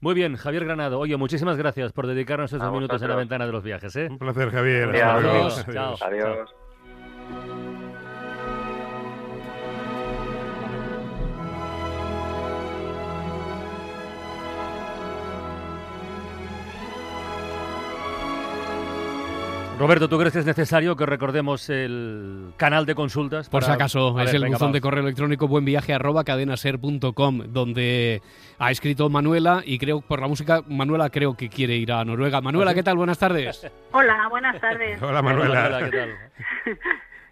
Muy 0.00 0.14
bien, 0.14 0.36
Javier 0.36 0.64
Granado. 0.64 0.98
Oye, 0.98 1.16
muchísimas 1.16 1.56
gracias 1.56 1.92
por 1.92 2.06
dedicarnos 2.06 2.52
estos 2.52 2.68
A 2.68 2.70
minutos 2.70 3.02
en 3.02 3.08
la 3.08 3.16
ventana 3.16 3.46
de 3.46 3.52
los 3.52 3.64
viajes. 3.64 3.94
¿eh? 3.96 4.08
Un 4.10 4.18
placer, 4.18 4.50
Javier. 4.50 4.94
Chao. 5.72 5.96
Adiós. 6.00 6.54
Roberto, 19.78 20.08
¿tú 20.08 20.18
crees 20.18 20.32
que 20.32 20.40
es 20.40 20.46
necesario 20.46 20.96
que 20.96 21.06
recordemos 21.06 21.70
el 21.70 22.52
canal 22.56 22.84
de 22.84 22.96
consultas? 22.96 23.48
Por 23.48 23.62
si 23.62 23.70
acaso, 23.70 24.20
es 24.20 24.34
el 24.34 24.42
venga, 24.42 24.56
buzón 24.56 24.72
de 24.72 24.80
correo 24.80 25.04
electrónico 25.04 25.46
buenviaje 25.46 25.94
arroba 25.94 26.24
cadenaser.com, 26.24 27.42
donde 27.48 28.20
ha 28.58 28.70
escrito 28.72 29.08
Manuela 29.08 29.62
y 29.64 29.78
creo 29.78 30.00
por 30.00 30.20
la 30.20 30.26
música, 30.26 30.62
Manuela 30.66 31.10
creo 31.10 31.36
que 31.36 31.48
quiere 31.48 31.76
ir 31.76 31.92
a 31.92 32.04
Noruega. 32.04 32.40
Manuela, 32.40 32.74
¿qué 32.74 32.82
tal? 32.82 32.96
Buenas 32.96 33.18
tardes. 33.18 33.70
Hola, 33.92 34.26
buenas 34.28 34.60
tardes. 34.60 35.00
Hola, 35.02 35.22
Manuela. 35.22 35.80
¿qué 35.84 35.96
tal? 35.96 36.10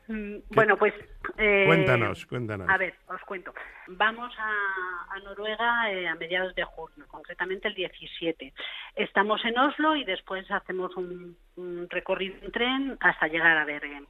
Mm, 0.08 0.36
Bueno, 0.50 0.76
pues... 0.76 0.94
eh, 1.38 1.64
Cuéntanos, 1.66 2.26
cuéntanos. 2.26 2.68
A 2.68 2.76
ver, 2.78 2.94
os 3.08 3.20
cuento. 3.22 3.52
Vamos 3.88 4.32
a, 4.38 5.14
a 5.14 5.18
Noruega 5.20 5.90
eh, 5.90 6.06
a 6.08 6.14
mediados 6.14 6.54
de 6.54 6.64
junio, 6.64 7.04
concretamente 7.08 7.68
el 7.68 7.74
17. 7.74 8.52
Estamos 8.94 9.44
en 9.44 9.58
Oslo 9.58 9.96
y 9.96 10.04
después 10.04 10.48
hacemos 10.50 10.96
un, 10.96 11.36
un 11.56 11.86
recorrido 11.90 12.36
en 12.42 12.52
tren 12.52 12.96
hasta 13.00 13.26
llegar 13.28 13.56
a 13.56 13.64
Bergen. 13.64 14.06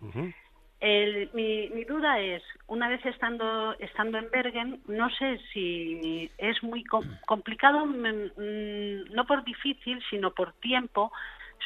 El- 0.78 1.30
mi, 1.32 1.70
mi 1.70 1.84
duda 1.84 2.20
es, 2.20 2.42
una 2.66 2.88
vez 2.88 3.04
estando, 3.06 3.74
estando 3.78 4.18
en 4.18 4.28
Bergen, 4.30 4.82
no 4.88 5.08
sé 5.10 5.38
si 5.52 6.30
es 6.36 6.62
muy 6.62 6.84
com- 6.84 7.08
complicado, 7.26 7.86
mm, 7.86 8.32
mm, 8.36 9.14
no 9.14 9.26
por 9.26 9.42
difícil, 9.44 10.02
sino 10.10 10.32
por 10.32 10.52
tiempo, 10.60 11.10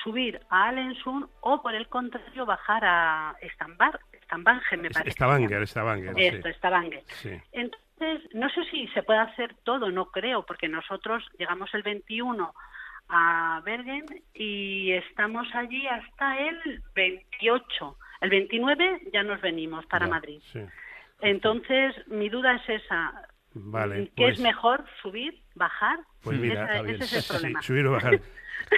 subir 0.04 0.40
a 0.48 0.68
Alensund 0.68 1.26
o, 1.40 1.60
por 1.60 1.74
el 1.74 1.88
contrario, 1.88 2.46
bajar 2.46 2.84
a 2.84 3.36
Stambar, 3.54 3.98
Stavanger, 4.30 4.78
me 4.78 4.90
parece. 4.90 5.10
Stavanger, 5.10 5.66
Stavanger. 5.66 6.14
sí. 6.14 6.24
Esto, 6.26 6.48
Stavanger. 6.52 7.02
Sí. 7.08 7.30
Entonces, 7.52 8.34
no 8.34 8.48
sé 8.50 8.64
si 8.70 8.86
se 8.88 9.02
puede 9.02 9.18
hacer 9.18 9.54
todo, 9.64 9.90
no 9.90 10.06
creo, 10.10 10.44
porque 10.46 10.68
nosotros 10.68 11.24
llegamos 11.38 11.72
el 11.74 11.82
21 11.82 12.54
a 13.08 13.60
Bergen 13.64 14.04
y 14.34 14.92
estamos 14.92 15.46
allí 15.54 15.86
hasta 15.86 16.38
el 16.38 16.82
28. 16.94 17.96
El 18.20 18.30
29 18.30 19.00
ya 19.12 19.22
nos 19.22 19.40
venimos 19.40 19.84
para 19.86 20.06
Ya, 20.06 20.10
Madrid. 20.10 20.40
sí. 20.52 20.60
Entonces, 21.20 21.94
mi 22.08 22.28
duda 22.28 22.54
es 22.56 22.82
esa. 22.82 23.12
Vale. 23.52 24.06
¿Qué 24.16 24.22
pues- 24.24 24.34
es 24.36 24.40
mejor, 24.40 24.84
subir, 25.02 25.42
bajar? 25.54 25.98
Pues 26.22 26.38
mira, 26.38 26.64
Esa- 26.76 26.88
ese 26.88 27.04
es 27.04 27.12
el 27.12 27.22
sí, 27.22 27.28
problema. 27.32 27.62
subir 27.62 27.86
o 27.86 27.92
bajar. 27.92 28.20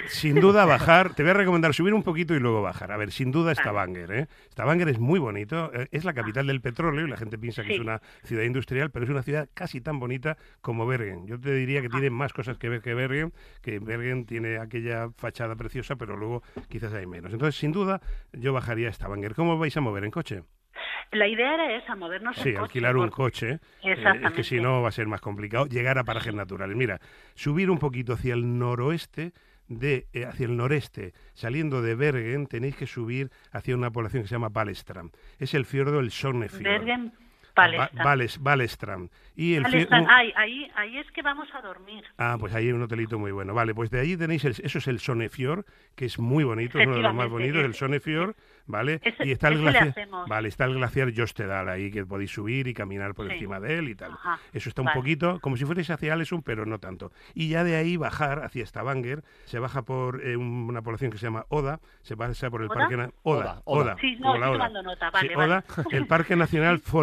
Sin 0.07 0.35
duda 0.39 0.65
bajar, 0.65 1.13
te 1.13 1.23
voy 1.23 1.31
a 1.31 1.33
recomendar 1.35 1.73
subir 1.73 1.93
un 1.93 2.03
poquito 2.03 2.33
y 2.35 2.39
luego 2.39 2.61
bajar. 2.61 2.91
A 2.91 2.97
ver, 2.97 3.11
sin 3.11 3.31
duda 3.31 3.53
Stavanger, 3.55 4.11
¿eh? 4.11 4.27
Stavanger 4.51 4.89
es 4.89 4.99
muy 4.99 5.19
bonito, 5.19 5.71
eh, 5.73 5.87
es 5.91 6.03
la 6.05 6.13
capital 6.13 6.47
del 6.47 6.61
petróleo 6.61 7.05
y 7.05 7.09
la 7.09 7.17
gente 7.17 7.37
piensa 7.37 7.61
que 7.63 7.69
Sí. 7.69 7.73
es 7.75 7.79
una 7.79 8.01
ciudad 8.23 8.43
industrial, 8.43 8.91
pero 8.91 9.05
es 9.05 9.11
una 9.11 9.23
ciudad 9.23 9.47
casi 9.53 9.81
tan 9.81 9.99
bonita 9.99 10.37
como 10.61 10.85
Bergen. 10.85 11.25
Yo 11.27 11.39
te 11.39 11.53
diría 11.53 11.81
que 11.81 11.89
tiene 11.89 12.09
más 12.09 12.33
cosas 12.33 12.57
que 12.57 12.69
ver 12.69 12.81
que 12.81 12.93
Bergen, 12.93 13.33
que 13.61 13.79
Bergen 13.79 14.25
tiene 14.25 14.57
aquella 14.57 15.09
fachada 15.17 15.55
preciosa, 15.55 15.95
pero 15.95 16.17
luego 16.17 16.43
quizás 16.69 16.93
hay 16.93 17.05
menos. 17.05 17.31
Entonces, 17.33 17.59
sin 17.59 17.71
duda, 17.71 18.01
yo 18.33 18.53
bajaría 18.53 18.89
a 18.89 18.93
Stavanger. 18.93 19.33
¿Cómo 19.35 19.57
vais 19.57 19.75
a 19.77 19.81
mover 19.81 20.03
en 20.03 20.11
coche? 20.11 20.43
La 21.11 21.27
idea 21.27 21.53
era 21.53 21.75
esa, 21.77 21.95
movernos 21.95 22.35
Sí, 22.37 22.49
en 22.49 22.55
coche, 22.55 22.63
alquilar 22.65 22.97
un 22.97 23.09
coche. 23.09 23.59
eh, 23.83 23.95
es 24.23 24.33
que 24.33 24.43
si 24.43 24.59
no 24.59 24.81
va 24.81 24.89
a 24.89 24.91
ser 24.91 25.05
más 25.05 25.21
complicado 25.21 25.67
llegar 25.67 25.99
a 25.99 26.03
parajes 26.03 26.33
naturales. 26.33 26.75
Mira, 26.75 26.99
subir 27.35 27.69
un 27.69 27.77
poquito 27.77 28.13
hacia 28.13 28.33
el 28.33 28.57
noroeste, 28.57 29.31
de, 29.67 30.07
eh, 30.13 30.25
hacia 30.25 30.45
el 30.45 30.57
noreste, 30.57 31.13
saliendo 31.33 31.81
de 31.81 31.95
Bergen, 31.95 32.47
tenéis 32.47 32.75
que 32.75 32.87
subir 32.87 33.31
hacia 33.51 33.75
una 33.75 33.91
población 33.91 34.23
que 34.23 34.29
se 34.29 34.35
llama 34.35 34.49
Balestrand. 34.49 35.15
Es 35.39 35.53
el 35.53 35.65
fiordo 35.65 35.97
del 35.97 36.11
Sognefjord. 36.11 36.63
Bergen, 36.63 37.13
Ba- 37.55 37.63
Palestra. 37.65 38.03
Bales- 38.03 38.37
Balestrand. 38.41 39.09
Y 39.35 39.55
el 39.55 39.65
Ay, 39.65 40.31
ahí, 40.35 40.71
ahí 40.75 40.97
es 40.99 41.09
que 41.11 41.21
vamos 41.23 41.47
a 41.55 41.61
dormir. 41.61 42.03
Ah, 42.19 42.37
pues 42.39 42.53
ahí 42.53 42.67
hay 42.67 42.71
un 42.71 42.83
hotelito 42.83 43.17
muy 43.17 43.31
bueno. 43.31 43.53
Vale, 43.55 43.73
pues 43.73 43.89
de 43.89 43.99
ahí 43.99 44.15
tenéis, 44.15 44.43
el- 44.45 44.51
eso 44.63 44.77
es 44.77 44.87
el 44.87 44.99
Sonefjord, 44.99 45.65
que 45.95 46.05
es 46.05 46.19
muy 46.19 46.43
bonito, 46.43 46.77
es 46.79 46.85
uno 46.87 46.97
de 46.97 47.01
los 47.01 47.13
más 47.15 47.29
bonitos, 47.29 47.63
el 47.63 47.73
Sonefjord, 47.73 48.35
¿vale? 48.67 48.99
ese- 49.03 49.25
y 49.25 49.31
está 49.31 49.47
el 49.47 49.59
glaciar, 49.59 49.93
vale, 50.27 50.49
está 50.49 50.65
el 50.65 50.75
glaciar 50.75 51.11
Jostedal 51.15 51.67
ahí 51.69 51.89
que 51.89 52.05
podéis 52.05 52.31
subir 52.31 52.67
y 52.67 52.73
caminar 52.75 53.15
por 53.15 53.27
Sí. 53.27 53.33
encima 53.33 53.59
de 53.59 53.79
él 53.79 53.89
y 53.89 53.95
tal. 53.95 54.11
Ajá, 54.13 54.39
Eso 54.51 54.69
está 54.69 54.81
un 54.83 54.87
vale. 54.87 54.99
poquito 54.99 55.39
como 55.39 55.57
si 55.57 55.65
fuerais 55.65 55.89
hacia 55.89 56.13
Alesund, 56.13 56.43
pero 56.43 56.65
no 56.67 56.77
tanto. 56.79 57.11
Y 57.33 57.49
ya 57.49 57.63
de 57.63 57.75
ahí 57.75 57.97
bajar 57.97 58.43
hacia 58.43 58.63
Stavanger, 58.65 59.23
se 59.45 59.57
baja 59.57 59.81
por 59.81 60.21
eh, 60.23 60.37
un- 60.37 60.67
una 60.69 60.83
población 60.83 61.09
que 61.11 61.17
se 61.17 61.25
llama 61.25 61.45
Oda, 61.49 61.79
se 62.03 62.15
pasa 62.15 62.51
por 62.51 62.61
el 62.61 62.67
¿Oda? 62.69 62.75
parque 62.87 62.95
Oda, 62.95 63.11
Oda, 63.23 63.61
Oda, 63.65 63.95
Sí, 63.99 64.15
no, 64.19 64.33
Oda. 64.33 64.69
nota, 64.69 65.09
vale, 65.09 65.33
el 65.91 66.05
Parque 66.07 66.35
Nacional 66.35 66.79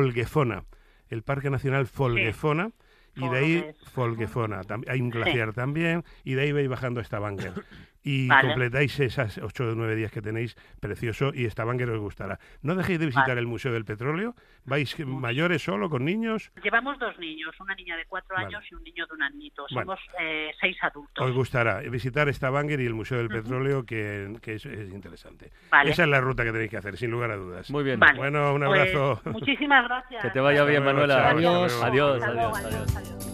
Folgefona, 0.41 0.65
el 1.09 1.23
Parque 1.23 1.51
Nacional 1.51 1.87
Folgefona. 1.87 2.71
Y 3.17 3.29
de 3.29 3.39
ahí 3.39 3.65
Folgefona, 3.93 4.61
hay 4.87 5.01
un 5.01 5.11
glaciar 5.11 5.53
también, 5.53 6.05
y 6.23 6.35
de 6.35 6.43
ahí 6.43 6.53
vais 6.53 6.69
bajando 6.69 7.01
a 7.01 7.05
Stavanger. 7.05 7.53
Y 8.03 8.29
Vale. 8.29 8.49
completáis 8.49 8.99
esas 9.01 9.37
8 9.39 9.73
o 9.73 9.75
9 9.75 9.95
días 9.95 10.11
que 10.11 10.23
tenéis, 10.23 10.57
precioso, 10.81 11.33
y 11.35 11.45
Stavanger 11.51 11.91
os 11.91 12.01
gustará. 12.01 12.39
No 12.63 12.75
dejéis 12.75 12.99
de 12.99 13.07
visitar 13.07 13.29
Vale. 13.29 13.41
el 13.41 13.47
Museo 13.47 13.73
del 13.73 13.85
Petróleo, 13.85 14.35
vais 14.65 14.99
mayores 15.07 15.63
solo, 15.63 15.91
con 15.91 16.05
niños, 16.05 16.51
Llevamos 16.63 16.99
dos 16.99 17.19
niños, 17.19 17.55
una 17.61 17.75
niña 17.75 17.97
de 17.97 18.07
cuatro 18.07 18.35
Vale. 18.37 18.47
años 18.47 18.65
y 18.71 18.75
un 18.75 18.83
niño 18.85 19.07
de 19.07 19.15
un 19.15 19.23
añito. 19.23 19.67
Somos 19.69 19.99
eh, 20.19 20.51
seis 20.61 20.77
adultos. 20.83 21.25
os 21.27 21.33
gustará 21.33 21.81
visitar 21.81 22.33
Stavanger 22.33 22.81
y 22.81 22.87
el 22.87 22.95
Museo 22.95 23.19
del 23.19 23.29
Petróleo, 23.29 23.85
que, 23.85 24.35
que 24.41 24.55
es, 24.55 24.65
es 24.65 24.91
interesante. 24.93 25.51
Vale. 25.71 25.91
Esa 25.91 26.05
es 26.05 26.09
la 26.09 26.21
ruta 26.21 26.43
que 26.45 26.53
tenéis 26.53 26.71
que 26.71 26.79
hacer, 26.79 26.97
sin 26.97 27.11
lugar 27.11 27.31
a 27.33 27.37
dudas. 27.37 27.71
Muy 27.71 27.85
bien. 27.85 28.01
Vale. 28.01 28.19
Bueno, 28.19 28.55
un 28.55 28.65
Pues, 28.65 28.81
abrazo. 28.95 29.21
muchísimas 29.27 29.85
gracias. 29.85 30.23
Que 30.23 30.31
te 30.31 30.41
vaya 30.41 30.65
bien, 30.65 30.83
Manuela. 30.85 31.29
Adiós. 31.31 31.81
Adiós, 31.83 32.23
adiós, 32.23 32.59
adiós, 32.65 32.97
adiós. 32.97 33.30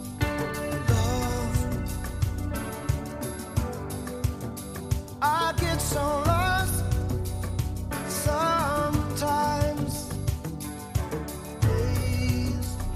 Get 5.77 5.83
so 5.83 6.01
lost 6.27 6.85
sometimes. 8.09 9.76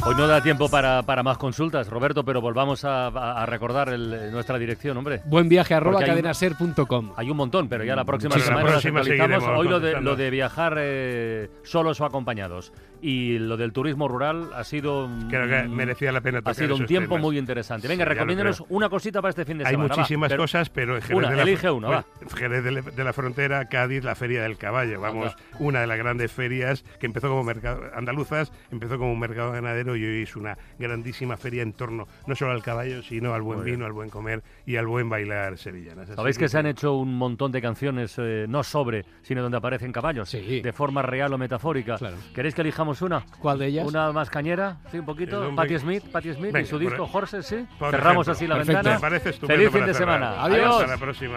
Hoy 0.07 0.15
no 0.17 0.27
da 0.27 0.43
tiempo 0.43 0.69
para, 0.71 1.03
para 1.03 1.23
más 1.23 1.37
consultas, 1.37 1.89
Roberto, 1.89 2.25
pero 2.25 2.41
volvamos 2.41 2.85
a, 2.87 3.45
recordar 3.47 3.91
el- 3.91 4.33
nuestra 4.33 4.59
dirección, 4.59 4.97
hombre. 4.97 5.21
Buen 5.27 5.49
viaje 5.49 5.75
arroba 5.75 6.01
hay 6.01 6.07
cadenaser.com. 6.07 7.13
Hay 7.17 7.29
un 7.31 7.37
montón, 7.37 7.69
pero 7.69 7.85
ya 7.85 7.95
la 7.95 8.05
próxima 8.05 8.37
la 8.37 8.43
semana 8.45 8.67
próxima 8.67 9.05
seguiremos 9.05 9.45
Hoy 9.45 9.69
lo 9.69 9.79
de, 9.79 10.01
lo 10.01 10.17
de 10.17 10.31
viajar 10.31 10.77
eh, 10.79 11.51
solos 11.65 12.01
o 12.01 12.07
acompañados 12.07 12.73
y 13.03 13.39
lo 13.39 13.57
del 13.57 13.73
turismo 13.73 14.09
rural 14.09 14.51
ha 14.55 14.63
sido 14.65 15.09
Creo 15.31 15.49
que 15.49 15.69
merecía 15.69 16.13
la 16.13 16.21
pena 16.21 16.41
ha 16.45 16.55
sido 16.55 16.77
un 16.77 16.87
tiempo 16.87 17.15
temas. 17.17 17.23
muy 17.23 17.39
interesante. 17.39 17.87
Venga, 17.89 18.05
Sí, 18.05 18.09
recomiéndanos 18.11 18.63
una 18.69 18.89
cosita 18.89 19.21
para 19.23 19.31
este 19.31 19.45
fin 19.45 19.59
de 19.59 19.65
Hay 19.67 19.73
semana. 19.73 19.89
va, 19.91 19.97
muchísimas 19.97 20.29
pero- 20.31 20.43
cosas, 20.43 20.71
pero 20.71 20.97
en 20.97 21.03
Jerez 21.03 21.17
Una, 21.19 21.31
de 21.31 21.37
la, 21.37 21.43
elige 21.43 21.71
una, 21.71 21.89
va. 21.89 22.05
Jerez 22.37 22.65
de, 22.65 22.71
la- 22.73 22.81
de 22.83 23.05
la 23.05 23.13
Frontera, 23.13 23.69
Cádiz, 23.69 24.03
la 24.05 24.15
Feria 24.15 24.43
del 24.43 24.57
Caballo. 24.57 25.01
Vamos, 25.01 25.35
una 25.59 25.81
de 25.83 25.87
las 25.87 25.99
grandes 25.99 26.33
ferias 26.33 26.85
que 26.99 27.07
empezó 27.07 27.29
como 27.29 27.43
mercado 27.45 27.83
andaluzas, 27.95 28.51
empezó 28.71 28.99
como 28.99 29.13
un 29.13 29.19
mercado 29.21 29.53
ganadero 29.53 29.90
y 29.97 30.05
hoy 30.05 30.23
es 30.23 30.37
una 30.37 30.57
grandísima 30.79 31.37
feria 31.37 31.63
en 31.63 31.73
torno 31.73 32.07
no 32.27 32.35
solo 32.35 32.53
al 32.53 32.63
caballo, 32.63 33.03
sino 33.03 33.35
al 33.35 33.43
buen 33.43 33.65
vino, 33.65 33.87
al 33.87 33.93
buen 33.93 34.11
comer 34.11 34.43
y 34.67 34.77
al 34.77 34.87
buen 34.87 35.09
bailar 35.09 35.59
sevillanas. 35.59 36.09
Así 36.11 36.17
Sabéis 36.17 36.39
que 36.39 36.49
se 36.49 36.59
han 36.59 36.67
hecho 36.67 36.95
un 36.95 37.17
montón 37.17 37.53
de 37.53 37.61
canciones, 37.63 38.15
eh, 38.19 38.47
no 38.49 38.63
sobre, 38.63 39.05
sino 39.23 39.43
donde 39.43 39.59
aparecen 39.59 39.93
caballos, 39.93 40.29
Sí. 40.31 40.61
de 40.61 40.73
forma 40.73 41.03
real 41.03 41.33
o 41.33 41.39
metafórica. 41.39 41.97
Claro. 41.99 42.17
¿Queréis 42.35 42.55
que 42.55 42.63
elijamos 42.63 43.03
una? 43.03 43.25
¿Cuál 43.41 43.59
de 43.59 43.67
ellas? 43.67 43.87
¿Una 43.87 44.13
más 44.13 44.31
cañera? 44.31 44.79
Sí, 44.91 44.97
un 44.99 45.01
El 45.01 45.05
poquito. 45.07 45.41
hombre- 45.49 45.57
Patti 45.57 45.79
Smith, 45.79 46.05
Patti 46.11 46.33
Smith 46.35 46.57
y 46.57 46.65
su 46.65 46.73
por- 46.73 46.81
disco 46.81 47.11
Horses, 47.13 47.47
¿sí? 47.47 47.67
por 47.79 47.91
Cerramos 47.91 48.27
ejemplo. 48.29 48.33
así 48.33 48.47
la 48.47 48.55
Perfecto. 48.57 48.77
ventana. 48.79 48.95
Me 48.97 49.01
parece 49.01 49.31
estupendo 49.31 49.59
Feliz 49.61 49.73
fin 49.77 49.87
de 49.87 49.95
cerrar. 49.95 50.19
semana. 50.21 50.43
Adiós. 50.45 50.81
Hasta 50.81 50.87
la 50.87 50.99
próxima. 50.99 51.37